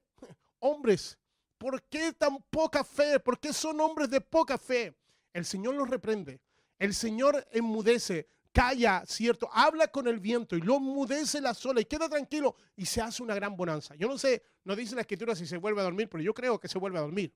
hombres, 0.62 1.18
¿por 1.58 1.84
qué 1.84 2.14
tan 2.14 2.42
poca 2.50 2.84
fe? 2.84 3.20
¿Por 3.20 3.40
qué 3.40 3.52
son 3.54 3.80
hombres 3.82 4.10
de 4.10 4.22
poca 4.22 4.58
fe? 4.58 4.96
El 5.34 5.46
Señor 5.46 5.76
los 5.76 5.90
reprende. 5.90 6.40
El 6.80 6.94
Señor 6.94 7.48
enmudece, 7.52 8.28
calla, 8.52 9.04
¿cierto? 9.06 9.50
Habla 9.52 9.88
con 9.88 10.08
el 10.08 10.20
viento 10.20 10.56
y 10.56 10.62
lo 10.62 10.78
enmudece 10.78 11.42
la 11.42 11.54
sola 11.54 11.82
y 11.82 11.86
queda 11.86 12.10
tranquilo 12.10 12.56
y 12.76 12.86
se 12.86 13.02
hace 13.02 13.22
una 13.22 13.36
gran 13.36 13.56
bonanza. 13.56 13.96
Yo 13.96 14.08
no 14.08 14.18
sé, 14.18 14.44
no 14.64 14.76
dice 14.76 14.96
la 14.96 15.02
escritura 15.02 15.36
si 15.36 15.46
se 15.46 15.58
vuelve 15.58 15.82
a 15.82 15.86
dormir, 15.86 16.10
pero 16.10 16.24
yo 16.24 16.34
creo 16.34 16.60
que 16.60 16.68
se 16.68 16.80
vuelve 16.80 16.98
a 16.98 17.02
dormir. 17.02 17.34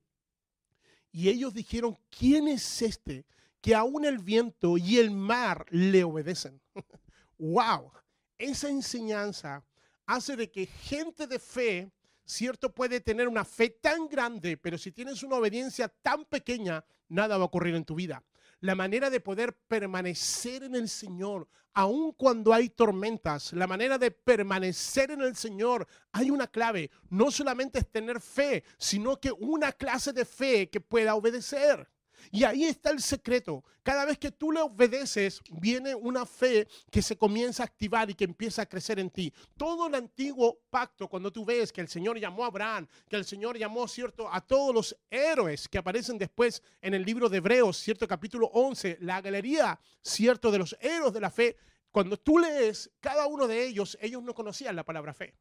Y 1.12 1.28
ellos 1.28 1.54
dijeron, 1.54 1.98
¿quién 2.10 2.48
es 2.48 2.82
este 2.82 3.24
que 3.60 3.74
aún 3.74 4.04
el 4.04 4.18
viento 4.18 4.76
y 4.76 4.98
el 4.98 5.10
mar 5.10 5.64
le 5.70 6.04
obedecen? 6.04 6.60
¡Wow! 7.38 7.92
Esa 8.38 8.68
enseñanza 8.68 9.64
hace 10.04 10.36
de 10.36 10.50
que 10.50 10.66
gente 10.66 11.26
de 11.26 11.38
fe, 11.38 11.90
cierto, 12.26 12.74
puede 12.74 13.00
tener 13.00 13.28
una 13.28 13.44
fe 13.44 13.70
tan 13.70 14.08
grande, 14.08 14.56
pero 14.56 14.76
si 14.76 14.92
tienes 14.92 15.22
una 15.22 15.36
obediencia 15.36 15.88
tan 15.88 16.24
pequeña, 16.24 16.84
nada 17.08 17.36
va 17.38 17.44
a 17.44 17.46
ocurrir 17.46 17.74
en 17.74 17.84
tu 17.84 17.94
vida. 17.94 18.22
La 18.60 18.74
manera 18.74 19.10
de 19.10 19.20
poder 19.20 19.54
permanecer 19.54 20.62
en 20.64 20.74
el 20.74 20.88
Señor, 20.88 21.48
aun 21.74 22.12
cuando 22.12 22.54
hay 22.54 22.70
tormentas, 22.70 23.52
la 23.52 23.66
manera 23.66 23.98
de 23.98 24.10
permanecer 24.10 25.10
en 25.10 25.20
el 25.20 25.36
Señor, 25.36 25.86
hay 26.10 26.30
una 26.30 26.46
clave. 26.46 26.90
No 27.10 27.30
solamente 27.30 27.80
es 27.80 27.90
tener 27.90 28.20
fe, 28.20 28.64
sino 28.78 29.20
que 29.20 29.30
una 29.30 29.72
clase 29.72 30.12
de 30.12 30.24
fe 30.24 30.70
que 30.70 30.80
pueda 30.80 31.14
obedecer. 31.14 31.86
Y 32.30 32.44
ahí 32.44 32.64
está 32.64 32.90
el 32.90 33.00
secreto. 33.00 33.64
Cada 33.82 34.04
vez 34.04 34.18
que 34.18 34.32
tú 34.32 34.50
le 34.50 34.60
obedeces, 34.60 35.40
viene 35.50 35.94
una 35.94 36.26
fe 36.26 36.66
que 36.90 37.02
se 37.02 37.16
comienza 37.16 37.62
a 37.62 37.66
activar 37.66 38.10
y 38.10 38.14
que 38.14 38.24
empieza 38.24 38.62
a 38.62 38.66
crecer 38.66 38.98
en 38.98 39.10
ti. 39.10 39.32
Todo 39.56 39.86
el 39.86 39.94
antiguo 39.94 40.58
pacto, 40.70 41.08
cuando 41.08 41.32
tú 41.32 41.44
ves 41.44 41.72
que 41.72 41.80
el 41.80 41.88
Señor 41.88 42.18
llamó 42.18 42.44
a 42.44 42.48
Abraham, 42.48 42.86
que 43.08 43.16
el 43.16 43.24
Señor 43.24 43.56
llamó, 43.56 43.86
¿cierto?, 43.86 44.28
a 44.32 44.40
todos 44.40 44.74
los 44.74 44.96
héroes 45.10 45.68
que 45.68 45.78
aparecen 45.78 46.18
después 46.18 46.62
en 46.80 46.94
el 46.94 47.04
libro 47.04 47.28
de 47.28 47.38
Hebreos, 47.38 47.76
¿cierto?, 47.76 48.08
capítulo 48.08 48.46
11, 48.52 48.98
la 49.00 49.20
galería, 49.20 49.78
¿cierto?, 50.02 50.50
de 50.50 50.58
los 50.58 50.76
héroes 50.80 51.12
de 51.12 51.20
la 51.20 51.30
fe. 51.30 51.56
Cuando 51.90 52.16
tú 52.16 52.38
lees 52.38 52.90
cada 53.00 53.26
uno 53.26 53.46
de 53.46 53.64
ellos, 53.64 53.96
ellos 54.00 54.22
no 54.22 54.34
conocían 54.34 54.76
la 54.76 54.84
palabra 54.84 55.14
fe. 55.14 55.34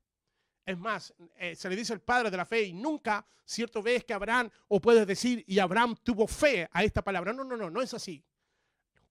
Es 0.65 0.77
más, 0.77 1.13
eh, 1.37 1.55
se 1.55 1.69
le 1.69 1.75
dice 1.75 1.93
el 1.93 2.01
padre 2.01 2.31
de 2.31 2.37
la 2.37 2.45
fe 2.45 2.63
y 2.63 2.73
nunca, 2.73 3.25
cierto, 3.45 3.83
ves 3.83 4.03
que 4.03 4.13
Abraham, 4.13 4.49
o 4.67 4.81
puedes 4.81 5.05
decir, 5.05 5.43
y 5.47 5.59
Abraham 5.59 5.95
tuvo 6.01 6.25
fe 6.27 6.67
a 6.71 6.83
esta 6.83 7.03
palabra. 7.03 7.33
No, 7.33 7.43
no, 7.43 7.55
no, 7.55 7.69
no 7.69 7.81
es 7.81 7.93
así. 7.93 8.23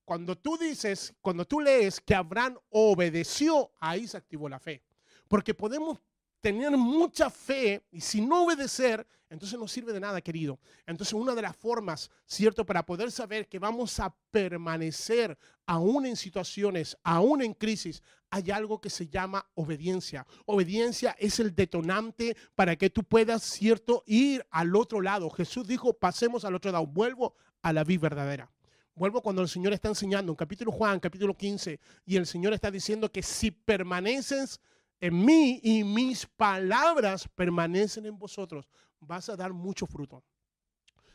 Cuando 0.04 0.36
tú 0.36 0.58
dices, 0.58 1.14
cuando 1.20 1.46
tú 1.46 1.60
lees 1.60 2.00
que 2.00 2.14
Abraham 2.14 2.58
obedeció, 2.70 3.72
ahí 3.78 4.06
se 4.08 4.16
activó 4.16 4.48
la 4.48 4.58
fe. 4.58 4.82
Porque 5.28 5.54
podemos 5.54 6.00
tener 6.44 6.76
mucha 6.76 7.30
fe 7.30 7.86
y 7.90 8.02
si 8.02 8.20
no 8.20 8.44
obedecer, 8.44 9.06
entonces 9.30 9.58
no 9.58 9.66
sirve 9.66 9.94
de 9.94 10.00
nada, 10.00 10.20
querido. 10.20 10.58
Entonces 10.86 11.14
una 11.14 11.34
de 11.34 11.40
las 11.40 11.56
formas, 11.56 12.10
¿cierto? 12.26 12.66
Para 12.66 12.84
poder 12.84 13.10
saber 13.10 13.48
que 13.48 13.58
vamos 13.58 13.98
a 13.98 14.14
permanecer 14.30 15.38
aún 15.64 16.04
en 16.04 16.16
situaciones, 16.16 16.98
aún 17.02 17.40
en 17.40 17.54
crisis, 17.54 18.02
hay 18.28 18.50
algo 18.50 18.78
que 18.78 18.90
se 18.90 19.08
llama 19.08 19.48
obediencia. 19.54 20.26
Obediencia 20.44 21.16
es 21.18 21.40
el 21.40 21.54
detonante 21.54 22.36
para 22.54 22.76
que 22.76 22.90
tú 22.90 23.04
puedas, 23.04 23.42
¿cierto? 23.42 24.04
Ir 24.04 24.46
al 24.50 24.76
otro 24.76 25.00
lado. 25.00 25.30
Jesús 25.30 25.66
dijo, 25.66 25.94
pasemos 25.94 26.44
al 26.44 26.56
otro 26.56 26.70
lado. 26.70 26.86
Vuelvo 26.86 27.34
a 27.62 27.72
la 27.72 27.84
vida 27.84 28.02
verdadera. 28.02 28.50
Vuelvo 28.94 29.22
cuando 29.22 29.40
el 29.40 29.48
Señor 29.48 29.72
está 29.72 29.88
enseñando 29.88 30.30
en 30.30 30.36
capítulo 30.36 30.70
Juan, 30.70 31.00
capítulo 31.00 31.34
15, 31.34 31.80
y 32.04 32.16
el 32.16 32.26
Señor 32.26 32.52
está 32.52 32.70
diciendo 32.70 33.10
que 33.10 33.22
si 33.22 33.50
permaneces 33.50 34.60
en 35.04 35.22
mí 35.22 35.60
y 35.62 35.84
mis 35.84 36.24
palabras 36.24 37.28
permanecen 37.34 38.06
en 38.06 38.18
vosotros, 38.18 38.66
vas 39.00 39.28
a 39.28 39.36
dar 39.36 39.52
mucho 39.52 39.86
fruto. 39.86 40.24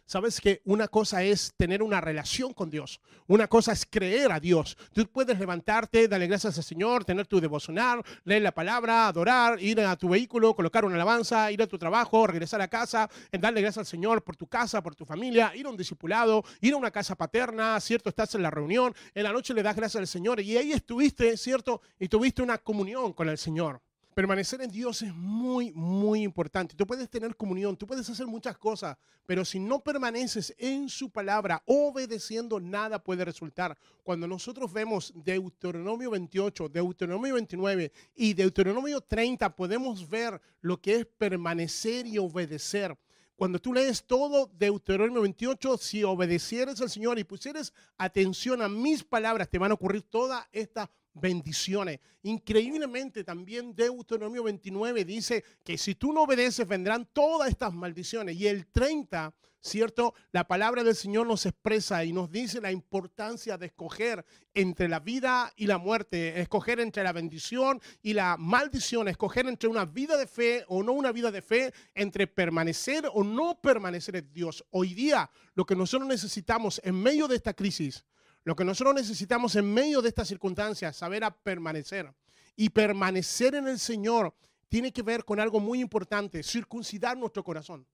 Sabes 0.09 0.41
que 0.41 0.63
una 0.65 0.87
cosa 0.87 1.21
es 1.21 1.53
tener 1.55 1.83
una 1.83 2.01
relación 2.01 2.51
con 2.51 2.71
Dios, 2.71 2.99
una 3.27 3.47
cosa 3.47 3.73
es 3.73 3.85
creer 3.85 4.31
a 4.31 4.39
Dios. 4.39 4.75
Tú 4.91 5.05
puedes 5.05 5.37
levantarte, 5.37 6.07
darle 6.07 6.25
gracias 6.25 6.57
al 6.57 6.63
Señor, 6.63 7.05
tener 7.05 7.27
tu 7.27 7.39
devocional, 7.39 8.01
leer 8.23 8.41
la 8.41 8.51
palabra, 8.51 9.07
adorar, 9.07 9.61
ir 9.61 9.79
a 9.81 9.95
tu 9.97 10.09
vehículo, 10.09 10.55
colocar 10.55 10.83
una 10.83 10.95
alabanza, 10.95 11.51
ir 11.51 11.61
a 11.61 11.67
tu 11.67 11.77
trabajo, 11.77 12.25
regresar 12.25 12.59
a 12.59 12.67
casa, 12.67 13.07
darle 13.31 13.61
gracias 13.61 13.83
al 13.83 13.85
Señor 13.85 14.23
por 14.23 14.35
tu 14.35 14.47
casa, 14.47 14.81
por 14.81 14.95
tu 14.95 15.05
familia, 15.05 15.55
ir 15.55 15.67
a 15.67 15.69
un 15.69 15.77
discipulado, 15.77 16.43
ir 16.59 16.73
a 16.73 16.77
una 16.77 16.89
casa 16.89 17.13
paterna, 17.13 17.79
¿cierto? 17.79 18.09
Estás 18.09 18.33
en 18.33 18.41
la 18.41 18.49
reunión, 18.49 18.95
en 19.13 19.21
la 19.21 19.31
noche 19.31 19.53
le 19.53 19.61
das 19.61 19.75
gracias 19.75 20.01
al 20.01 20.07
Señor 20.07 20.39
y 20.39 20.57
ahí 20.57 20.71
estuviste, 20.71 21.37
¿cierto? 21.37 21.81
Y 21.99 22.07
tuviste 22.07 22.41
una 22.41 22.57
comunión 22.57 23.13
con 23.13 23.29
el 23.29 23.37
Señor. 23.37 23.79
Permanecer 24.19 24.61
en 24.61 24.69
Dios 24.69 25.01
es 25.01 25.15
muy, 25.15 25.71
muy 25.71 26.23
importante. 26.23 26.75
Tú 26.75 26.85
puedes 26.85 27.09
tener 27.09 27.37
comunión, 27.37 27.77
tú 27.77 27.87
puedes 27.87 28.09
hacer 28.09 28.27
muchas 28.27 28.57
cosas, 28.57 28.97
pero 29.25 29.45
si 29.45 29.61
no 29.61 29.79
permaneces 29.79 30.53
en 30.57 30.89
su 30.89 31.09
palabra, 31.09 31.63
obedeciendo, 31.65 32.59
nada 32.59 33.01
puede 33.01 33.23
resultar. 33.23 33.77
Cuando 34.03 34.27
nosotros 34.27 34.73
vemos 34.73 35.13
Deuteronomio 35.15 36.11
28, 36.11 36.67
Deuteronomio 36.67 37.35
29 37.35 37.93
y 38.13 38.33
Deuteronomio 38.33 38.99
30, 38.99 39.55
podemos 39.55 40.09
ver 40.09 40.41
lo 40.59 40.81
que 40.81 40.95
es 40.95 41.05
permanecer 41.05 42.05
y 42.05 42.17
obedecer. 42.17 42.97
Cuando 43.37 43.57
tú 43.57 43.73
lees 43.73 44.03
todo 44.03 44.51
Deuteronomio 44.53 45.21
28, 45.21 45.77
si 45.77 46.03
obedecieres 46.03 46.81
al 46.81 46.89
Señor 46.89 47.19
y 47.19 47.23
pusieres 47.23 47.71
atención 47.97 48.61
a 48.61 48.67
mis 48.67 49.01
palabras, 49.01 49.47
te 49.47 49.57
van 49.57 49.71
a 49.71 49.75
ocurrir 49.75 50.01
todas 50.01 50.45
estas 50.51 50.89
bendiciones. 51.13 51.99
Increíblemente 52.23 53.23
también 53.23 53.75
Deuteronomio 53.75 54.43
29 54.43 55.05
dice 55.05 55.43
que 55.63 55.77
si 55.77 55.95
tú 55.95 56.13
no 56.13 56.23
obedeces 56.23 56.67
vendrán 56.67 57.07
todas 57.13 57.49
estas 57.49 57.73
maldiciones. 57.73 58.35
Y 58.35 58.47
el 58.47 58.67
30, 58.67 59.33
¿cierto? 59.61 60.13
La 60.31 60.47
palabra 60.47 60.83
del 60.83 60.95
Señor 60.95 61.27
nos 61.27 61.45
expresa 61.45 62.03
y 62.03 62.13
nos 62.13 62.31
dice 62.31 62.61
la 62.61 62.71
importancia 62.71 63.57
de 63.57 63.67
escoger 63.67 64.25
entre 64.53 64.87
la 64.87 64.99
vida 64.99 65.51
y 65.55 65.67
la 65.67 65.77
muerte, 65.77 66.39
escoger 66.39 66.79
entre 66.79 67.03
la 67.03 67.13
bendición 67.13 67.81
y 68.01 68.13
la 68.13 68.37
maldición, 68.37 69.07
escoger 69.07 69.47
entre 69.47 69.69
una 69.69 69.85
vida 69.85 70.17
de 70.17 70.27
fe 70.27 70.65
o 70.67 70.83
no 70.83 70.93
una 70.93 71.11
vida 71.11 71.31
de 71.31 71.41
fe, 71.41 71.73
entre 71.93 72.27
permanecer 72.27 73.09
o 73.13 73.23
no 73.23 73.59
permanecer 73.61 74.15
en 74.17 74.33
Dios. 74.33 74.65
Hoy 74.71 74.93
día 74.93 75.29
lo 75.55 75.65
que 75.65 75.75
nosotros 75.75 76.07
necesitamos 76.07 76.81
en 76.83 76.95
medio 76.95 77.27
de 77.27 77.35
esta 77.35 77.53
crisis, 77.53 78.05
lo 78.43 78.55
que 78.55 78.63
nosotros 78.63 78.95
necesitamos 78.95 79.55
en 79.55 79.71
medio 79.73 80.01
de 80.01 80.09
estas 80.09 80.27
circunstancias, 80.27 80.95
saber 80.95 81.23
a 81.23 81.31
permanecer. 81.31 82.11
Y 82.55 82.69
permanecer 82.69 83.55
en 83.55 83.67
el 83.67 83.79
Señor 83.79 84.33
tiene 84.67 84.91
que 84.91 85.01
ver 85.01 85.25
con 85.25 85.39
algo 85.39 85.59
muy 85.59 85.81
importante, 85.81 86.43
circuncidar 86.43 87.17
nuestro 87.17 87.43
corazón. 87.43 87.85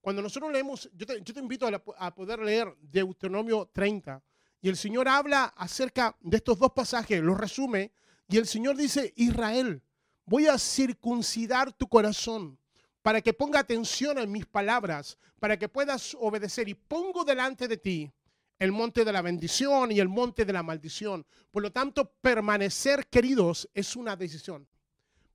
Cuando 0.00 0.20
nosotros 0.20 0.52
leemos, 0.52 0.90
yo 0.94 1.06
te, 1.06 1.40
invito 1.40 1.66
a, 1.96 2.14
poder 2.14 2.40
leer 2.40 2.76
Deuteronomio 2.80 3.70
30, 3.72 4.22
y 4.60 4.68
el 4.68 4.76
Señor 4.76 5.08
habla 5.08 5.54
acerca 5.56 6.16
de 6.20 6.36
estos 6.38 6.58
dos 6.58 6.72
pasajes, 6.72 7.22
los 7.22 7.38
resume, 7.38 7.92
y 8.28 8.36
el 8.36 8.46
Señor 8.46 8.76
dice, 8.76 9.12
Israel, 9.16 9.82
voy 10.26 10.46
a 10.46 10.58
circuncidar 10.58 11.72
tu 11.72 11.86
corazón 11.86 12.58
para 13.02 13.20
que 13.20 13.32
ponga 13.32 13.60
atención 13.60 14.18
a 14.18 14.26
mis 14.26 14.46
palabras, 14.46 15.18
para 15.38 15.58
que 15.58 15.68
puedas 15.68 16.16
obedecer, 16.18 16.68
y 16.68 16.74
pongo 16.74 17.24
delante 17.24 17.68
de 17.68 17.76
ti 17.76 18.12
el 18.58 18.72
monte 18.72 19.04
de 19.04 19.12
la 19.12 19.22
bendición 19.22 19.92
y 19.92 20.00
el 20.00 20.08
monte 20.08 20.44
de 20.44 20.52
la 20.52 20.62
maldición. 20.62 21.26
Por 21.50 21.62
lo 21.62 21.72
tanto, 21.72 22.12
permanecer 22.20 23.06
queridos 23.06 23.68
es 23.74 23.96
una 23.96 24.16
decisión. 24.16 24.66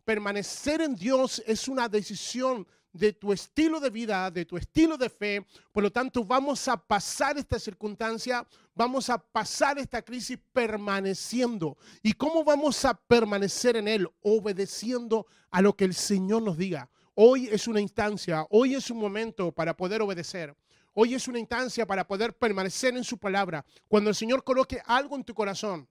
Permanecer 0.05 0.81
en 0.81 0.95
Dios 0.95 1.41
es 1.45 1.67
una 1.67 1.87
decisión 1.87 2.65
de 2.91 3.13
tu 3.13 3.31
estilo 3.31 3.79
de 3.79 3.89
vida, 3.89 4.31
de 4.31 4.45
tu 4.45 4.57
estilo 4.57 4.97
de 4.97 5.09
fe. 5.09 5.45
Por 5.71 5.83
lo 5.83 5.91
tanto, 5.91 6.23
vamos 6.23 6.67
a 6.67 6.77
pasar 6.77 7.37
esta 7.37 7.59
circunstancia, 7.59 8.45
vamos 8.73 9.09
a 9.09 9.17
pasar 9.17 9.77
esta 9.77 10.01
crisis 10.01 10.39
permaneciendo. 10.51 11.77
¿Y 12.01 12.13
cómo 12.13 12.43
vamos 12.43 12.83
a 12.85 12.93
permanecer 12.93 13.77
en 13.77 13.87
Él? 13.87 14.07
Obedeciendo 14.21 15.27
a 15.51 15.61
lo 15.61 15.75
que 15.75 15.85
el 15.85 15.93
Señor 15.93 16.41
nos 16.41 16.57
diga. 16.57 16.89
Hoy 17.15 17.47
es 17.51 17.67
una 17.67 17.81
instancia, 17.81 18.45
hoy 18.49 18.75
es 18.75 18.89
un 18.89 18.97
momento 18.97 19.51
para 19.51 19.75
poder 19.75 20.01
obedecer. 20.01 20.55
Hoy 21.01 21.13
es 21.13 21.29
una 21.29 21.39
instancia 21.39 21.87
para 21.87 22.05
poder 22.05 22.33
permanecer 22.33 22.93
en 22.97 23.05
su 23.05 23.17
palabra. 23.17 23.65
Cuando 23.87 24.09
el 24.09 24.17
Señor 24.17 24.43
coloque 24.43 24.81
algo 24.85 25.15
en 25.15 25.23
tu 25.23 25.33
corazón, 25.33 25.87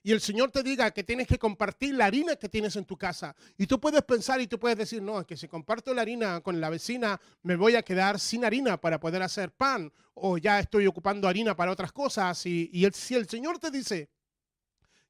y 0.00 0.12
el 0.12 0.20
Señor 0.20 0.52
te 0.52 0.62
diga 0.62 0.92
que 0.92 1.02
tienes 1.02 1.26
que 1.26 1.40
compartir 1.40 1.96
la 1.96 2.04
harina 2.04 2.36
que 2.36 2.48
tienes 2.48 2.76
en 2.76 2.84
tu 2.84 2.96
casa. 2.96 3.34
Y 3.58 3.66
tú 3.66 3.80
puedes 3.80 4.00
pensar 4.02 4.40
y 4.40 4.46
tú 4.46 4.60
puedes 4.60 4.78
decir, 4.78 5.02
no, 5.02 5.18
es 5.18 5.26
que 5.26 5.36
si 5.36 5.48
comparto 5.48 5.92
la 5.92 6.02
harina 6.02 6.40
con 6.40 6.60
la 6.60 6.70
vecina, 6.70 7.20
me 7.42 7.56
voy 7.56 7.74
a 7.74 7.82
quedar 7.82 8.20
sin 8.20 8.44
harina 8.44 8.80
para 8.80 9.00
poder 9.00 9.22
hacer 9.22 9.50
pan. 9.50 9.92
O 10.14 10.38
ya 10.38 10.60
estoy 10.60 10.86
ocupando 10.86 11.26
harina 11.26 11.56
para 11.56 11.72
otras 11.72 11.90
cosas. 11.90 12.46
Y, 12.46 12.84
el, 12.84 12.94
si 12.94 13.16
el 13.16 13.28
Señor 13.28 13.58
te 13.58 13.72
dice 13.72 14.08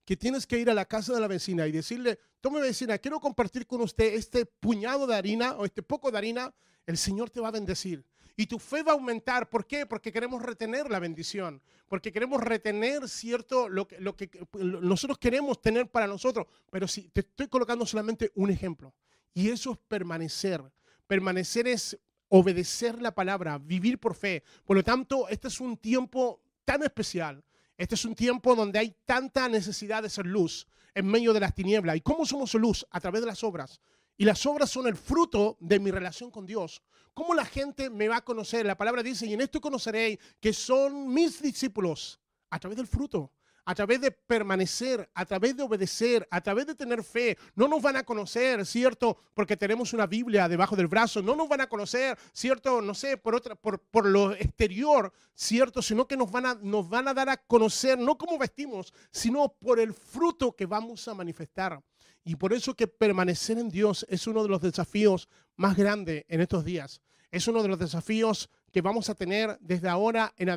que 0.06 0.16
tienes 0.16 0.46
que 0.46 0.58
ir 0.58 0.70
a 0.70 0.74
la 0.74 0.86
casa 0.86 1.12
de 1.12 1.20
la 1.20 1.28
vecina 1.28 1.66
y 1.66 1.72
decirle, 1.72 2.18
tome 2.40 2.62
vecina, 2.62 2.96
quiero 2.96 3.20
compartir 3.20 3.66
con 3.66 3.82
usted 3.82 4.14
este 4.14 4.46
puñado 4.46 5.06
de 5.06 5.16
harina 5.16 5.52
o 5.56 5.66
este 5.66 5.82
poco 5.82 6.10
de 6.10 6.16
harina, 6.16 6.54
el 6.86 6.96
Señor 6.96 7.28
te 7.28 7.42
va 7.42 7.48
a 7.48 7.52
bendecir. 7.52 8.06
Y 8.36 8.46
tu 8.46 8.58
fe 8.58 8.82
va 8.82 8.92
a 8.92 8.94
aumentar. 8.94 9.48
¿Por 9.48 9.66
qué? 9.66 9.86
Porque 9.86 10.12
queremos 10.12 10.42
retener 10.42 10.90
la 10.90 10.98
bendición. 10.98 11.62
Porque 11.88 12.12
queremos 12.12 12.42
retener, 12.42 13.08
¿cierto? 13.08 13.68
Lo 13.68 13.86
que, 13.86 14.00
lo 14.00 14.16
que 14.16 14.30
nosotros 14.52 15.18
queremos 15.18 15.60
tener 15.60 15.90
para 15.90 16.06
nosotros. 16.06 16.46
Pero 16.70 16.88
si 16.88 17.08
te 17.08 17.20
estoy 17.20 17.48
colocando 17.48 17.84
solamente 17.86 18.32
un 18.34 18.50
ejemplo. 18.50 18.94
Y 19.34 19.48
eso 19.48 19.72
es 19.72 19.78
permanecer. 19.88 20.62
Permanecer 21.06 21.68
es 21.68 21.98
obedecer 22.28 23.00
la 23.02 23.14
palabra, 23.14 23.58
vivir 23.58 23.98
por 23.98 24.14
fe. 24.14 24.42
Por 24.64 24.76
lo 24.76 24.82
tanto, 24.82 25.28
este 25.28 25.48
es 25.48 25.60
un 25.60 25.76
tiempo 25.76 26.40
tan 26.64 26.82
especial. 26.82 27.44
Este 27.76 27.94
es 27.94 28.04
un 28.04 28.14
tiempo 28.14 28.54
donde 28.54 28.78
hay 28.78 28.94
tanta 29.04 29.48
necesidad 29.48 30.02
de 30.02 30.08
ser 30.08 30.26
luz 30.26 30.66
en 30.94 31.06
medio 31.06 31.32
de 31.32 31.40
las 31.40 31.54
tinieblas. 31.54 31.96
¿Y 31.96 32.00
cómo 32.00 32.24
somos 32.24 32.54
luz? 32.54 32.86
A 32.90 33.00
través 33.00 33.20
de 33.20 33.26
las 33.26 33.42
obras. 33.44 33.80
Y 34.22 34.24
las 34.24 34.46
obras 34.46 34.70
son 34.70 34.86
el 34.86 34.94
fruto 34.94 35.56
de 35.58 35.80
mi 35.80 35.90
relación 35.90 36.30
con 36.30 36.46
Dios. 36.46 36.80
¿Cómo 37.12 37.34
la 37.34 37.44
gente 37.44 37.90
me 37.90 38.06
va 38.06 38.18
a 38.18 38.24
conocer? 38.24 38.64
La 38.64 38.78
palabra 38.78 39.02
dice, 39.02 39.26
y 39.26 39.34
en 39.34 39.40
esto 39.40 39.60
conoceréis 39.60 40.16
que 40.38 40.52
son 40.52 41.12
mis 41.12 41.42
discípulos 41.42 42.20
a 42.48 42.60
través 42.60 42.76
del 42.76 42.86
fruto, 42.86 43.32
a 43.64 43.74
través 43.74 44.00
de 44.00 44.12
permanecer, 44.12 45.10
a 45.12 45.26
través 45.26 45.56
de 45.56 45.64
obedecer, 45.64 46.28
a 46.30 46.40
través 46.40 46.68
de 46.68 46.76
tener 46.76 47.02
fe. 47.02 47.36
No 47.56 47.66
nos 47.66 47.82
van 47.82 47.96
a 47.96 48.04
conocer, 48.04 48.64
¿cierto? 48.64 49.18
Porque 49.34 49.56
tenemos 49.56 49.92
una 49.92 50.06
Biblia 50.06 50.48
debajo 50.48 50.76
del 50.76 50.86
brazo. 50.86 51.20
No 51.20 51.34
nos 51.34 51.48
van 51.48 51.62
a 51.62 51.68
conocer, 51.68 52.16
¿cierto? 52.32 52.80
No 52.80 52.94
sé, 52.94 53.16
por, 53.16 53.34
otra, 53.34 53.56
por, 53.56 53.80
por 53.80 54.06
lo 54.06 54.34
exterior, 54.34 55.12
¿cierto? 55.34 55.82
Sino 55.82 56.06
que 56.06 56.16
nos 56.16 56.30
van, 56.30 56.46
a, 56.46 56.54
nos 56.54 56.88
van 56.88 57.08
a 57.08 57.14
dar 57.14 57.28
a 57.28 57.38
conocer, 57.38 57.98
no 57.98 58.16
como 58.16 58.38
vestimos, 58.38 58.94
sino 59.10 59.48
por 59.48 59.80
el 59.80 59.92
fruto 59.92 60.54
que 60.54 60.66
vamos 60.66 61.08
a 61.08 61.14
manifestar. 61.14 61.82
Y 62.24 62.36
por 62.36 62.52
eso 62.52 62.74
que 62.74 62.86
permanecer 62.86 63.58
en 63.58 63.68
Dios 63.68 64.06
es 64.08 64.26
uno 64.26 64.42
de 64.42 64.48
los 64.48 64.60
desafíos 64.60 65.28
más 65.56 65.76
grandes 65.76 66.24
en 66.28 66.40
estos 66.40 66.64
días. 66.64 67.00
Es 67.30 67.48
uno 67.48 67.62
de 67.62 67.68
los 67.68 67.78
desafíos 67.78 68.50
que 68.70 68.80
vamos 68.80 69.08
a 69.08 69.14
tener 69.14 69.56
desde 69.60 69.88
ahora 69.88 70.34
en 70.36 70.48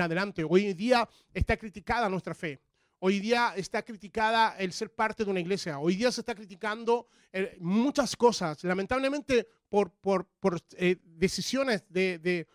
adelante. 0.00 0.44
Hoy 0.44 0.74
día 0.74 1.08
está 1.32 1.56
criticada 1.56 2.08
nuestra 2.08 2.34
fe. 2.34 2.60
Hoy 2.98 3.20
día 3.20 3.52
está 3.56 3.82
criticada 3.82 4.56
el 4.58 4.72
ser 4.72 4.94
parte 4.94 5.24
de 5.24 5.30
una 5.30 5.40
iglesia. 5.40 5.78
Hoy 5.78 5.96
día 5.96 6.10
se 6.10 6.22
está 6.22 6.34
criticando 6.34 7.08
eh, 7.32 7.56
muchas 7.60 8.16
cosas, 8.16 8.64
lamentablemente 8.64 9.46
por, 9.68 9.92
por, 9.92 10.26
eh, 10.78 10.96
decisiones 11.04 11.84
de, 11.90 12.18
de, 12.18 12.46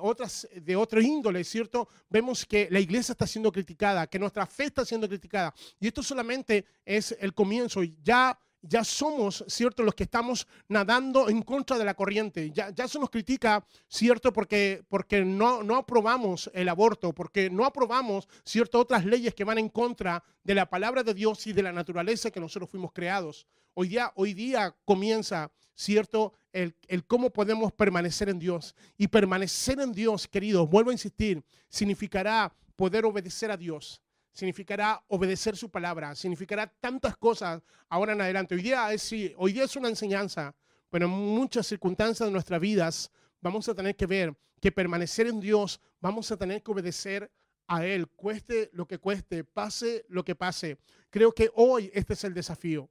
otras, 0.00 0.48
de 0.54 0.76
otra 0.76 1.00
índole, 1.00 1.44
¿cierto? 1.44 1.88
Vemos 2.08 2.44
que 2.44 2.68
la 2.70 2.80
iglesia 2.80 3.12
está 3.12 3.26
siendo 3.26 3.50
criticada, 3.50 4.06
que 4.06 4.18
nuestra 4.18 4.46
fe 4.46 4.64
está 4.64 4.84
siendo 4.84 5.08
criticada. 5.08 5.54
Y 5.80 5.86
esto 5.88 6.02
solamente 6.02 6.64
es 6.84 7.16
el 7.18 7.32
comienzo. 7.34 7.82
Ya, 8.02 8.38
ya 8.62 8.84
somos, 8.84 9.44
¿cierto? 9.48 9.82
Los 9.82 9.94
que 9.94 10.04
estamos 10.04 10.46
nadando 10.68 11.28
en 11.28 11.42
contra 11.42 11.78
de 11.78 11.84
la 11.84 11.94
corriente. 11.94 12.50
Ya, 12.50 12.70
ya 12.70 12.86
se 12.86 12.98
nos 12.98 13.10
critica, 13.10 13.64
¿cierto? 13.88 14.32
Porque, 14.32 14.84
porque 14.88 15.24
no, 15.24 15.62
no 15.62 15.76
aprobamos 15.76 16.50
el 16.54 16.68
aborto, 16.68 17.12
porque 17.12 17.50
no 17.50 17.64
aprobamos, 17.64 18.28
¿cierto? 18.44 18.78
Otras 18.78 19.04
leyes 19.04 19.34
que 19.34 19.44
van 19.44 19.58
en 19.58 19.68
contra 19.68 20.22
de 20.44 20.54
la 20.54 20.70
palabra 20.70 21.02
de 21.02 21.14
Dios 21.14 21.46
y 21.46 21.52
de 21.52 21.62
la 21.62 21.72
naturaleza 21.72 22.30
que 22.30 22.40
nosotros 22.40 22.70
fuimos 22.70 22.92
creados. 22.92 23.46
Hoy 23.74 23.88
día, 23.88 24.12
hoy 24.14 24.34
día 24.34 24.74
comienza, 24.84 25.50
¿cierto? 25.82 26.32
El, 26.52 26.74
cómo 27.06 27.30
podemos 27.30 27.72
permanecer 27.72 28.28
en 28.28 28.38
Dios. 28.38 28.74
Y 28.96 29.08
permanecer 29.08 29.80
en 29.80 29.92
Dios, 29.92 30.28
queridos, 30.28 30.68
vuelvo 30.68 30.90
a 30.90 30.94
insistir, 30.94 31.42
significará 31.68 32.54
poder 32.76 33.04
obedecer 33.04 33.50
a 33.50 33.56
Dios. 33.56 34.00
Significará 34.32 35.02
obedecer 35.08 35.56
su 35.56 35.70
palabra. 35.70 36.14
Significará 36.14 36.66
tantas 36.66 37.16
cosas 37.16 37.62
ahora 37.88 38.12
en 38.12 38.20
adelante. 38.20 38.54
Hoy 38.54 38.62
día 38.62 38.92
es, 38.92 39.02
sí, 39.02 39.34
hoy 39.36 39.52
día 39.52 39.64
es 39.64 39.76
una 39.76 39.88
enseñanza, 39.88 40.54
pero 40.88 41.06
en 41.06 41.10
muchas 41.10 41.66
circunstancias 41.66 42.26
de 42.26 42.32
nuestras 42.32 42.60
vidas 42.60 43.10
vamos 43.40 43.68
a 43.68 43.74
tener 43.74 43.96
que 43.96 44.06
ver 44.06 44.34
que 44.60 44.70
permanecer 44.70 45.26
en 45.26 45.40
Dios, 45.40 45.80
vamos 46.00 46.30
a 46.30 46.36
tener 46.36 46.62
que 46.62 46.70
obedecer 46.70 47.28
a 47.66 47.84
Él, 47.84 48.06
cueste 48.06 48.70
lo 48.72 48.86
que 48.86 48.98
cueste, 48.98 49.42
pase 49.42 50.04
lo 50.08 50.24
que 50.24 50.36
pase. 50.36 50.78
Creo 51.10 51.32
que 51.32 51.50
hoy 51.54 51.90
este 51.92 52.12
es 52.12 52.22
el 52.22 52.32
desafío. 52.32 52.88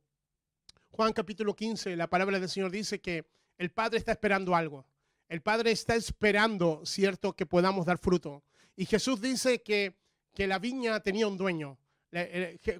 Juan 1.01 1.13
capítulo 1.13 1.55
15, 1.55 1.95
la 1.95 2.07
palabra 2.07 2.39
del 2.39 2.47
Señor 2.47 2.69
dice 2.69 3.01
que 3.01 3.25
el 3.57 3.71
Padre 3.71 3.97
está 3.97 4.11
esperando 4.11 4.55
algo. 4.55 4.85
El 5.27 5.41
Padre 5.41 5.71
está 5.71 5.95
esperando, 5.95 6.83
cierto, 6.85 7.33
que 7.33 7.47
podamos 7.47 7.87
dar 7.87 7.97
fruto. 7.97 8.43
Y 8.75 8.85
Jesús 8.85 9.19
dice 9.19 9.63
que, 9.63 9.97
que 10.31 10.45
la 10.45 10.59
viña 10.59 10.99
tenía 10.99 11.25
un 11.25 11.37
dueño. 11.37 11.79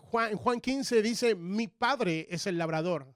Juan, 0.02 0.36
Juan 0.36 0.62
15 0.62 1.02
dice, 1.02 1.34
mi 1.34 1.68
Padre 1.68 2.28
es 2.30 2.46
el 2.46 2.60
labrador. 2.60 3.12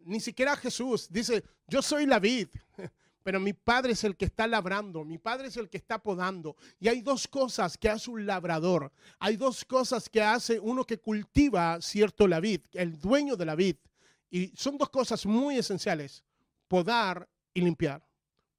Ni 0.00 0.20
siquiera 0.20 0.56
Jesús 0.56 1.08
dice, 1.10 1.42
yo 1.66 1.80
soy 1.80 2.04
la 2.04 2.18
vid, 2.18 2.48
pero 3.22 3.40
mi 3.40 3.54
Padre 3.54 3.92
es 3.92 4.04
el 4.04 4.14
que 4.14 4.26
está 4.26 4.46
labrando, 4.46 5.06
mi 5.06 5.16
Padre 5.16 5.48
es 5.48 5.56
el 5.56 5.70
que 5.70 5.78
está 5.78 6.02
podando. 6.02 6.54
Y 6.78 6.88
hay 6.88 7.00
dos 7.00 7.26
cosas 7.26 7.78
que 7.78 7.88
hace 7.88 8.10
un 8.10 8.26
labrador. 8.26 8.92
Hay 9.20 9.38
dos 9.38 9.64
cosas 9.64 10.06
que 10.10 10.20
hace 10.20 10.60
uno 10.60 10.84
que 10.84 10.98
cultiva, 10.98 11.80
cierto, 11.80 12.28
la 12.28 12.40
vid, 12.40 12.60
el 12.74 12.98
dueño 13.00 13.36
de 13.36 13.46
la 13.46 13.54
vid. 13.54 13.76
Y 14.34 14.52
son 14.56 14.76
dos 14.76 14.90
cosas 14.90 15.24
muy 15.26 15.58
esenciales, 15.58 16.24
podar 16.66 17.28
y 17.54 17.60
limpiar. 17.60 18.04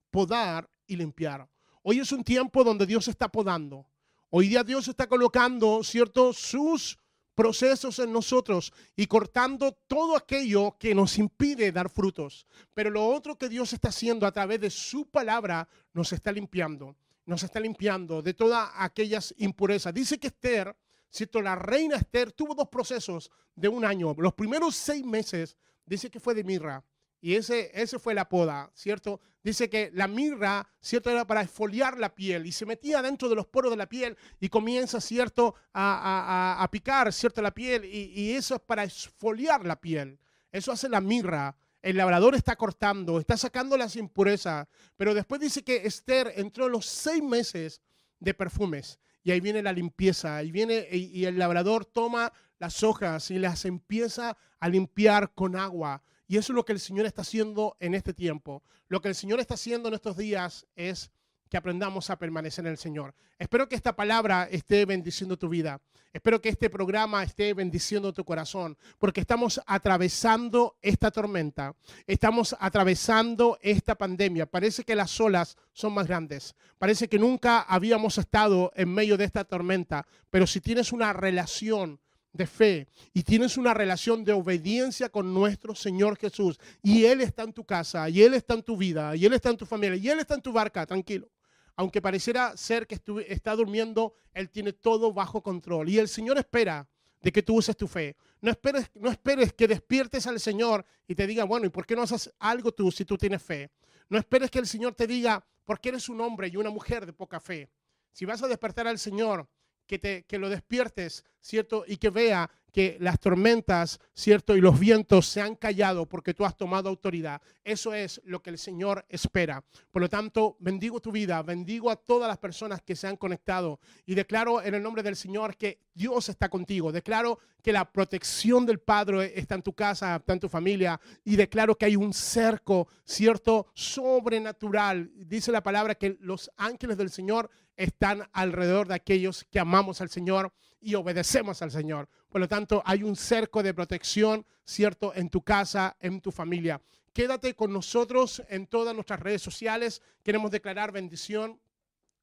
Podar 0.09 0.69
y 0.87 0.95
limpiar. 0.95 1.49
Hoy 1.83 1.99
es 1.99 2.13
un 2.13 2.23
tiempo 2.23 2.63
donde 2.63 2.85
Dios 2.85 3.09
está 3.09 3.27
podando. 3.27 3.85
Hoy 4.29 4.47
día 4.47 4.63
Dios 4.63 4.87
está 4.87 5.05
colocando, 5.05 5.83
¿cierto?, 5.83 6.31
sus 6.31 6.97
procesos 7.35 7.99
en 7.99 8.13
nosotros 8.13 8.71
y 8.95 9.05
cortando 9.05 9.73
todo 9.73 10.15
aquello 10.15 10.77
que 10.79 10.95
nos 10.95 11.17
impide 11.17 11.73
dar 11.73 11.89
frutos. 11.89 12.47
Pero 12.73 12.89
lo 12.89 13.05
otro 13.05 13.37
que 13.37 13.49
Dios 13.49 13.73
está 13.73 13.89
haciendo 13.89 14.25
a 14.25 14.31
través 14.31 14.61
de 14.61 14.69
su 14.69 15.05
palabra 15.07 15.67
nos 15.91 16.13
está 16.13 16.31
limpiando. 16.31 16.95
Nos 17.25 17.43
está 17.43 17.59
limpiando 17.59 18.21
de 18.21 18.33
todas 18.33 18.69
aquellas 18.75 19.35
impurezas. 19.39 19.93
Dice 19.93 20.17
que 20.19 20.27
Esther 20.27 20.73
¿cierto? 21.09 21.41
La 21.41 21.55
reina 21.55 21.95
Esther 21.97 22.31
tuvo 22.31 22.55
dos 22.55 22.69
procesos 22.69 23.31
de 23.55 23.67
un 23.67 23.85
año. 23.85 24.13
Los 24.17 24.33
primeros 24.33 24.75
seis 24.75 25.05
meses 25.05 25.57
dice 25.85 26.09
que 26.09 26.19
fue 26.19 26.33
de 26.33 26.43
mirra. 26.43 26.83
Y 27.21 27.35
ese, 27.35 27.71
ese 27.73 27.97
fue 27.97 28.13
la 28.13 28.29
poda, 28.29 28.69
¿cierto? 28.75 29.19
Dice 29.43 29.67
que 29.67 29.89
la 29.93 30.07
mirra, 30.07 30.67
¿cierto? 30.79 31.09
Era 31.09 31.25
para 31.25 31.41
esfoliar 31.41 31.97
la 31.97 32.13
piel 32.13 32.45
y 32.45 32.51
se 32.51 32.67
metía 32.67 33.01
dentro 33.01 33.29
de 33.29 33.35
los 33.35 33.47
poros 33.47 33.71
de 33.71 33.77
la 33.77 33.89
piel 33.89 34.15
y 34.39 34.49
comienza, 34.49 35.01
¿cierto? 35.01 35.55
A, 35.73 36.57
a, 36.61 36.69
picar, 36.69 37.11
¿cierto? 37.11 37.41
La 37.41 37.51
piel 37.51 37.85
y, 37.85 38.11
y, 38.15 38.31
eso 38.33 38.55
es 38.55 38.61
para 38.61 38.83
esfoliar 38.83 39.65
la 39.65 39.81
piel. 39.81 40.19
Eso 40.51 40.71
hace 40.71 40.87
la 40.87 41.01
mirra. 41.01 41.55
El 41.81 41.97
labrador 41.97 42.35
está 42.35 42.55
cortando, 42.55 43.19
está 43.19 43.37
sacando 43.37 43.75
las 43.75 43.95
impurezas. 43.95 44.67
Pero 44.95 45.15
después 45.15 45.41
dice 45.41 45.63
que 45.63 45.77
Esther 45.77 46.33
entró 46.35 46.69
los 46.69 46.85
seis 46.85 47.23
meses 47.23 47.81
de 48.19 48.33
perfumes 48.35 48.99
y 49.25 49.31
ahí 49.31 49.39
viene 49.39 49.63
la 49.63 49.73
limpieza, 49.73 50.37
ahí 50.37 50.51
viene 50.51 50.87
y, 50.91 51.25
el 51.25 51.39
labrador 51.39 51.83
toma 51.83 52.31
las 52.59 52.83
hojas 52.83 53.31
y 53.31 53.39
las 53.39 53.65
empieza 53.65 54.37
a 54.59 54.69
limpiar 54.69 55.33
con 55.33 55.55
agua. 55.55 56.03
Y 56.27 56.37
eso 56.37 56.53
es 56.53 56.55
lo 56.55 56.63
que 56.63 56.73
el 56.73 56.79
Señor 56.79 57.07
está 57.07 57.23
haciendo 57.23 57.75
en 57.79 57.95
este 57.95 58.13
tiempo. 58.13 58.61
Lo 58.87 59.01
que 59.01 59.07
el 59.07 59.15
Señor 59.15 59.39
está 59.39 59.55
haciendo 59.55 59.87
en 59.87 59.95
estos 59.95 60.15
días 60.15 60.67
es 60.75 61.09
que 61.55 61.59
aprendamos 61.59 62.09
a 62.09 62.19
permanecer 62.19 62.65
en 62.65 62.71
el 62.71 62.77
Señor. 62.77 63.15
Espero 63.39 63.69
que 63.69 63.75
esta 63.75 63.95
palabra 63.95 64.45
esté 64.51 64.83
bendiciendo 64.83 65.37
tu 65.37 65.47
vida. 65.47 65.79
Espero 66.11 66.41
que 66.41 66.49
este 66.49 66.69
programa 66.69 67.23
esté 67.23 67.53
bendiciendo 67.53 68.11
tu 68.11 68.25
corazón, 68.25 68.77
porque 68.99 69.21
estamos 69.21 69.61
atravesando 69.65 70.75
esta 70.81 71.11
tormenta, 71.11 71.73
estamos 72.07 72.57
atravesando 72.59 73.57
esta 73.61 73.95
pandemia. 73.95 74.47
Parece 74.47 74.83
que 74.83 74.95
las 74.95 75.17
olas 75.21 75.55
son 75.71 75.93
más 75.93 76.07
grandes, 76.07 76.55
parece 76.77 77.07
que 77.07 77.19
nunca 77.19 77.61
habíamos 77.61 78.17
estado 78.17 78.73
en 78.75 78.93
medio 78.93 79.15
de 79.15 79.23
esta 79.23 79.45
tormenta, 79.45 80.05
pero 80.29 80.45
si 80.47 80.59
tienes 80.59 80.91
una 80.91 81.13
relación 81.13 82.01
de 82.33 82.47
fe 82.47 82.89
y 83.13 83.23
tienes 83.23 83.55
una 83.55 83.73
relación 83.73 84.25
de 84.25 84.33
obediencia 84.33 85.07
con 85.07 85.33
nuestro 85.33 85.73
Señor 85.73 86.17
Jesús 86.17 86.59
y 86.83 87.05
Él 87.05 87.21
está 87.21 87.43
en 87.43 87.53
tu 87.53 87.63
casa 87.63 88.09
y 88.09 88.23
Él 88.23 88.33
está 88.33 88.55
en 88.55 88.63
tu 88.63 88.75
vida 88.75 89.15
y 89.15 89.25
Él 89.25 89.31
está 89.31 89.51
en 89.51 89.57
tu 89.57 89.65
familia 89.65 89.95
y 89.95 90.09
Él 90.09 90.19
está 90.19 90.35
en 90.35 90.41
tu 90.41 90.51
barca, 90.51 90.85
tranquilo. 90.85 91.29
Aunque 91.75 92.01
pareciera 92.01 92.55
ser 92.55 92.87
que 92.87 92.99
está 93.27 93.55
durmiendo, 93.55 94.13
Él 94.33 94.49
tiene 94.49 94.73
todo 94.73 95.11
bajo 95.13 95.43
control 95.43 95.89
y 95.89 95.99
el 95.99 96.07
Señor 96.07 96.37
espera 96.37 96.87
de 97.21 97.31
que 97.31 97.43
tú 97.43 97.55
uses 97.55 97.75
tu 97.75 97.87
fe. 97.87 98.15
No 98.41 98.51
esperes, 98.51 98.91
no 98.95 99.09
esperes 99.09 99.53
que 99.53 99.67
despiertes 99.67 100.27
al 100.27 100.39
Señor 100.39 100.85
y 101.07 101.15
te 101.15 101.27
diga, 101.27 101.43
bueno, 101.43 101.65
¿y 101.65 101.69
por 101.69 101.85
qué 101.85 101.95
no 101.95 102.03
haces 102.03 102.33
algo 102.39 102.71
tú 102.71 102.91
si 102.91 103.03
tú 103.03 103.17
tienes 103.17 103.41
fe? 103.41 103.71
No 104.09 104.17
esperes 104.17 104.51
que 104.51 104.59
el 104.59 104.67
Señor 104.67 104.93
te 104.93 105.07
diga, 105.07 105.43
porque 105.65 105.89
eres 105.89 106.07
un 106.07 106.21
hombre 106.21 106.47
y 106.47 106.57
una 106.57 106.69
mujer 106.69 107.05
de 107.05 107.13
poca 107.13 107.39
fe. 107.39 107.69
Si 108.11 108.23
vas 108.23 108.41
a 108.43 108.47
despertar 108.47 108.87
al 108.87 108.99
Señor, 108.99 109.49
que, 109.85 109.99
te, 109.99 110.23
que 110.23 110.39
lo 110.39 110.49
despiertes, 110.49 111.23
¿cierto? 111.41 111.83
Y 111.87 111.97
que 111.97 112.09
vea 112.09 112.49
que 112.75 112.97
las 112.99 113.21
tormentas, 113.21 114.01
¿cierto? 114.13 114.53
Y 114.53 114.59
los 114.59 114.77
vientos 114.77 115.27
se 115.27 115.39
han 115.39 115.55
callado 115.55 116.05
porque 116.07 116.33
tú 116.33 116.43
has 116.43 116.57
tomado 116.57 116.89
autoridad. 116.89 117.41
Eso 117.63 117.93
es 117.93 118.19
lo 118.25 118.41
que 118.41 118.49
el 118.49 118.57
Señor 118.57 119.05
espera. 119.07 119.63
Por 119.91 120.01
lo 120.01 120.09
tanto, 120.09 120.57
bendigo 120.59 120.99
tu 120.99 121.09
vida, 121.09 121.41
bendigo 121.41 121.89
a 121.89 121.95
todas 121.95 122.27
las 122.27 122.37
personas 122.37 122.81
que 122.81 122.97
se 122.97 123.07
han 123.07 123.15
conectado 123.15 123.79
y 124.05 124.13
declaro 124.13 124.61
en 124.61 124.73
el 124.73 124.83
nombre 124.83 125.03
del 125.03 125.15
Señor 125.15 125.55
que 125.55 125.79
Dios 125.93 126.27
está 126.27 126.49
contigo. 126.49 126.91
Declaro 126.91 127.39
que 127.63 127.71
la 127.71 127.89
protección 127.89 128.65
del 128.65 128.79
Padre 128.79 129.31
está 129.39 129.55
en 129.55 129.61
tu 129.61 129.71
casa, 129.71 130.17
está 130.17 130.33
en 130.33 130.41
tu 130.41 130.49
familia 130.49 130.99
y 131.23 131.37
declaro 131.37 131.77
que 131.77 131.85
hay 131.85 131.95
un 131.95 132.13
cerco, 132.13 132.89
¿cierto? 133.05 133.67
Sobrenatural. 133.73 135.11
Dice 135.15 135.49
la 135.49 135.63
palabra 135.63 135.95
que 135.95 136.17
los 136.19 136.51
ángeles 136.57 136.97
del 136.97 137.09
Señor 137.09 137.49
están 137.75 138.27
alrededor 138.33 138.87
de 138.87 138.95
aquellos 138.95 139.45
que 139.51 139.59
amamos 139.59 140.01
al 140.01 140.09
Señor 140.09 140.51
y 140.79 140.95
obedecemos 140.95 141.61
al 141.61 141.71
Señor. 141.71 142.07
Por 142.29 142.41
lo 142.41 142.47
tanto, 142.47 142.81
hay 142.85 143.03
un 143.03 143.15
cerco 143.15 143.63
de 143.63 143.73
protección, 143.73 144.45
¿cierto?, 144.63 145.13
en 145.15 145.29
tu 145.29 145.41
casa, 145.41 145.95
en 145.99 146.21
tu 146.21 146.31
familia. 146.31 146.81
Quédate 147.13 147.55
con 147.55 147.71
nosotros 147.71 148.43
en 148.49 148.67
todas 148.67 148.93
nuestras 148.93 149.19
redes 149.19 149.41
sociales. 149.41 150.01
Queremos 150.21 150.51
declarar 150.51 150.91
bendición. 150.91 151.59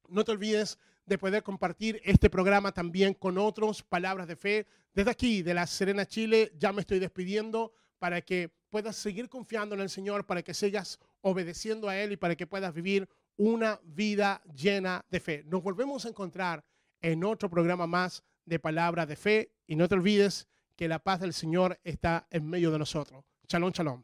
No 0.07 0.23
te 0.23 0.31
olvides 0.31 0.77
de 1.05 1.17
poder 1.17 1.43
compartir 1.43 2.01
este 2.05 2.29
programa 2.29 2.71
también 2.71 3.13
con 3.13 3.37
otros, 3.37 3.83
palabras 3.83 4.27
de 4.27 4.35
fe. 4.35 4.67
Desde 4.93 5.11
aquí, 5.11 5.41
de 5.41 5.53
la 5.53 5.67
Serena 5.67 6.05
Chile, 6.05 6.53
ya 6.57 6.71
me 6.71 6.81
estoy 6.81 6.99
despidiendo 6.99 7.73
para 7.97 8.21
que 8.21 8.51
puedas 8.69 8.95
seguir 8.95 9.29
confiando 9.29 9.75
en 9.75 9.81
el 9.81 9.89
Señor, 9.89 10.25
para 10.25 10.43
que 10.43 10.53
sigas 10.53 10.99
obedeciendo 11.21 11.89
a 11.89 11.97
Él 11.97 12.11
y 12.11 12.17
para 12.17 12.35
que 12.35 12.47
puedas 12.47 12.73
vivir 12.73 13.09
una 13.37 13.79
vida 13.83 14.41
llena 14.55 15.05
de 15.09 15.19
fe. 15.19 15.43
Nos 15.45 15.63
volvemos 15.63 16.05
a 16.05 16.09
encontrar 16.09 16.63
en 17.01 17.23
otro 17.23 17.49
programa 17.49 17.87
más 17.87 18.23
de 18.45 18.59
palabra 18.59 19.05
de 19.05 19.15
fe 19.15 19.53
y 19.67 19.75
no 19.75 19.87
te 19.87 19.95
olvides 19.95 20.47
que 20.75 20.87
la 20.87 20.99
paz 20.99 21.19
del 21.19 21.33
Señor 21.33 21.79
está 21.83 22.27
en 22.29 22.49
medio 22.49 22.71
de 22.71 22.79
nosotros. 22.79 23.23
Shalom, 23.47 23.71
shalom. 23.71 24.03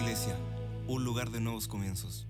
Iglesia, 0.00 0.36
un 0.86 1.04
lugar 1.04 1.30
de 1.30 1.40
nuevos 1.40 1.68
comienzos. 1.68 2.26